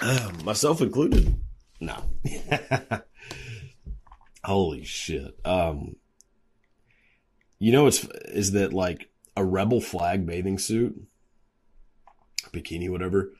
Uh, 0.00 0.32
myself 0.44 0.80
included. 0.80 1.36
No. 1.80 2.02
Holy 4.44 4.84
shit. 4.84 5.38
Um, 5.44 5.94
you 7.60 7.70
know, 7.72 7.86
it's, 7.86 8.04
is 8.26 8.52
that 8.52 8.72
like 8.72 9.09
a 9.40 9.44
rebel 9.44 9.80
flag 9.80 10.26
bathing 10.26 10.58
suit, 10.58 11.00
bikini, 12.52 12.90
whatever, 12.90 13.32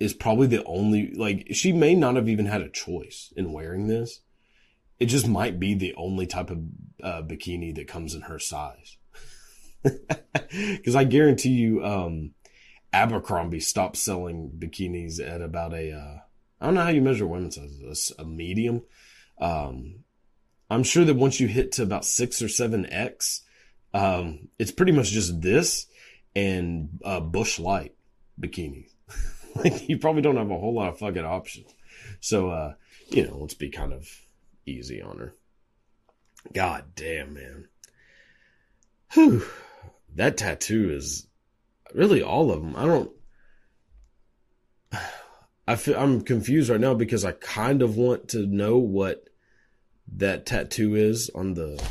is 0.00 0.14
probably 0.14 0.46
the 0.46 0.64
only, 0.64 1.12
like, 1.12 1.48
she 1.52 1.70
may 1.70 1.94
not 1.94 2.16
have 2.16 2.28
even 2.28 2.46
had 2.46 2.62
a 2.62 2.70
choice 2.70 3.32
in 3.36 3.52
wearing 3.52 3.86
this. 3.86 4.20
It 4.98 5.06
just 5.06 5.28
might 5.28 5.60
be 5.60 5.74
the 5.74 5.94
only 5.96 6.26
type 6.26 6.50
of 6.50 6.58
uh, 7.02 7.22
bikini 7.22 7.74
that 7.74 7.88
comes 7.88 8.14
in 8.14 8.22
her 8.22 8.38
size. 8.38 8.96
Cause 9.84 10.96
I 10.96 11.04
guarantee 11.04 11.50
you, 11.50 11.84
um, 11.84 12.30
Abercrombie 12.92 13.60
stopped 13.60 13.96
selling 13.96 14.50
bikinis 14.58 15.20
at 15.20 15.42
about 15.42 15.74
a, 15.74 15.92
uh, 15.92 16.18
I 16.60 16.64
don't 16.64 16.74
know 16.74 16.84
how 16.84 16.90
you 16.90 17.02
measure 17.02 17.26
women's 17.26 17.56
sizes, 17.56 18.12
a, 18.18 18.22
a 18.22 18.24
medium. 18.24 18.82
Um, 19.38 20.04
I'm 20.70 20.84
sure 20.84 21.04
that 21.04 21.16
once 21.16 21.38
you 21.38 21.48
hit 21.48 21.72
to 21.72 21.82
about 21.82 22.06
six 22.06 22.40
or 22.40 22.48
seven 22.48 22.90
X, 22.90 23.42
um, 23.94 24.48
it's 24.58 24.72
pretty 24.72 24.92
much 24.92 25.10
just 25.10 25.40
this 25.40 25.86
and 26.34 27.00
uh, 27.04 27.20
Busch 27.20 27.58
Light 27.58 27.94
bikinis. 28.40 28.90
like 29.56 29.88
you 29.88 29.98
probably 29.98 30.22
don't 30.22 30.36
have 30.36 30.50
a 30.50 30.58
whole 30.58 30.74
lot 30.74 30.88
of 30.88 30.98
fucking 30.98 31.24
options. 31.24 31.74
So, 32.20 32.50
uh, 32.50 32.74
you 33.08 33.26
know, 33.26 33.38
let's 33.38 33.54
be 33.54 33.70
kind 33.70 33.92
of 33.92 34.08
easy 34.66 35.02
on 35.02 35.18
her. 35.18 35.34
God 36.52 36.84
damn, 36.94 37.34
man. 37.34 37.68
Whew. 39.12 39.44
That 40.14 40.36
tattoo 40.36 40.90
is 40.90 41.26
really 41.94 42.22
all 42.22 42.50
of 42.50 42.62
them. 42.62 42.74
I 42.76 42.84
don't. 42.86 43.10
I 45.66 45.76
feel 45.76 45.96
I'm 45.96 46.22
confused 46.22 46.68
right 46.68 46.80
now 46.80 46.94
because 46.94 47.24
I 47.24 47.32
kind 47.32 47.82
of 47.82 47.96
want 47.96 48.28
to 48.28 48.46
know 48.46 48.78
what 48.78 49.28
that 50.16 50.44
tattoo 50.44 50.94
is 50.96 51.30
on 51.34 51.54
the 51.54 51.82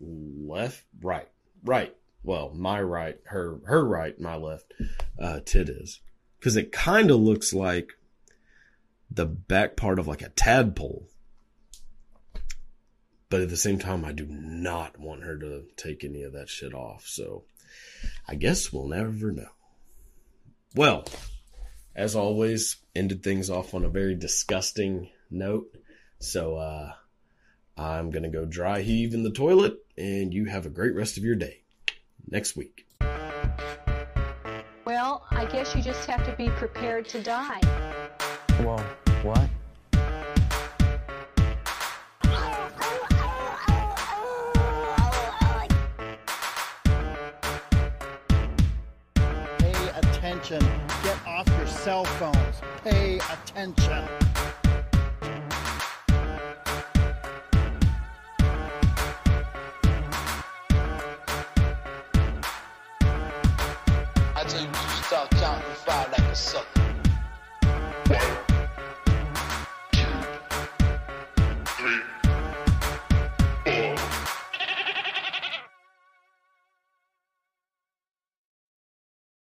left, 0.00 0.84
right, 1.02 1.28
right. 1.64 1.94
Well, 2.22 2.52
my 2.54 2.80
right, 2.80 3.18
her, 3.24 3.60
her 3.64 3.84
right, 3.84 4.18
my 4.20 4.36
left, 4.36 4.72
uh, 5.18 5.40
tit 5.44 5.68
is. 5.68 6.00
Cause 6.42 6.56
it 6.56 6.72
kind 6.72 7.10
of 7.10 7.20
looks 7.20 7.52
like 7.52 7.92
the 9.10 9.26
back 9.26 9.76
part 9.76 9.98
of 9.98 10.06
like 10.06 10.22
a 10.22 10.30
tadpole. 10.30 11.06
But 13.28 13.42
at 13.42 13.48
the 13.48 13.56
same 13.56 13.78
time, 13.78 14.04
I 14.04 14.12
do 14.12 14.26
not 14.26 14.98
want 14.98 15.22
her 15.22 15.38
to 15.38 15.64
take 15.76 16.02
any 16.02 16.22
of 16.22 16.32
that 16.32 16.48
shit 16.48 16.74
off. 16.74 17.06
So 17.06 17.44
I 18.26 18.34
guess 18.34 18.72
we'll 18.72 18.88
never 18.88 19.30
know. 19.30 19.50
Well, 20.74 21.04
as 21.94 22.16
always, 22.16 22.76
ended 22.94 23.22
things 23.22 23.50
off 23.50 23.74
on 23.74 23.84
a 23.84 23.90
very 23.90 24.14
disgusting 24.14 25.10
note. 25.30 25.74
So, 26.18 26.56
uh, 26.56 26.92
I'm 27.76 28.10
going 28.10 28.24
to 28.24 28.28
go 28.28 28.44
dry 28.44 28.82
heave 28.82 29.14
in 29.14 29.22
the 29.22 29.30
toilet 29.30 29.78
and 30.00 30.32
you 30.32 30.46
have 30.46 30.64
a 30.64 30.70
great 30.70 30.94
rest 30.94 31.18
of 31.18 31.24
your 31.24 31.34
day. 31.36 31.58
Next 32.30 32.56
week. 32.56 32.86
Well, 34.86 35.26
I 35.30 35.44
guess 35.44 35.74
you 35.76 35.82
just 35.82 36.06
have 36.06 36.24
to 36.24 36.32
be 36.36 36.48
prepared 36.50 37.06
to 37.10 37.22
die. 37.22 37.60
Well, 38.60 38.84
what? 39.22 39.48
Pay 49.58 49.88
attention. 49.96 50.60
Get 51.02 51.18
off 51.26 51.46
your 51.58 51.66
cell 51.66 52.04
phones. 52.04 52.56
Pay 52.82 53.18
attention. 53.18 54.08
Should 65.10 65.28
to 65.28 65.46
five 65.84 66.08
like 66.12 66.20
a 66.20 66.36
sucker. 66.36 66.79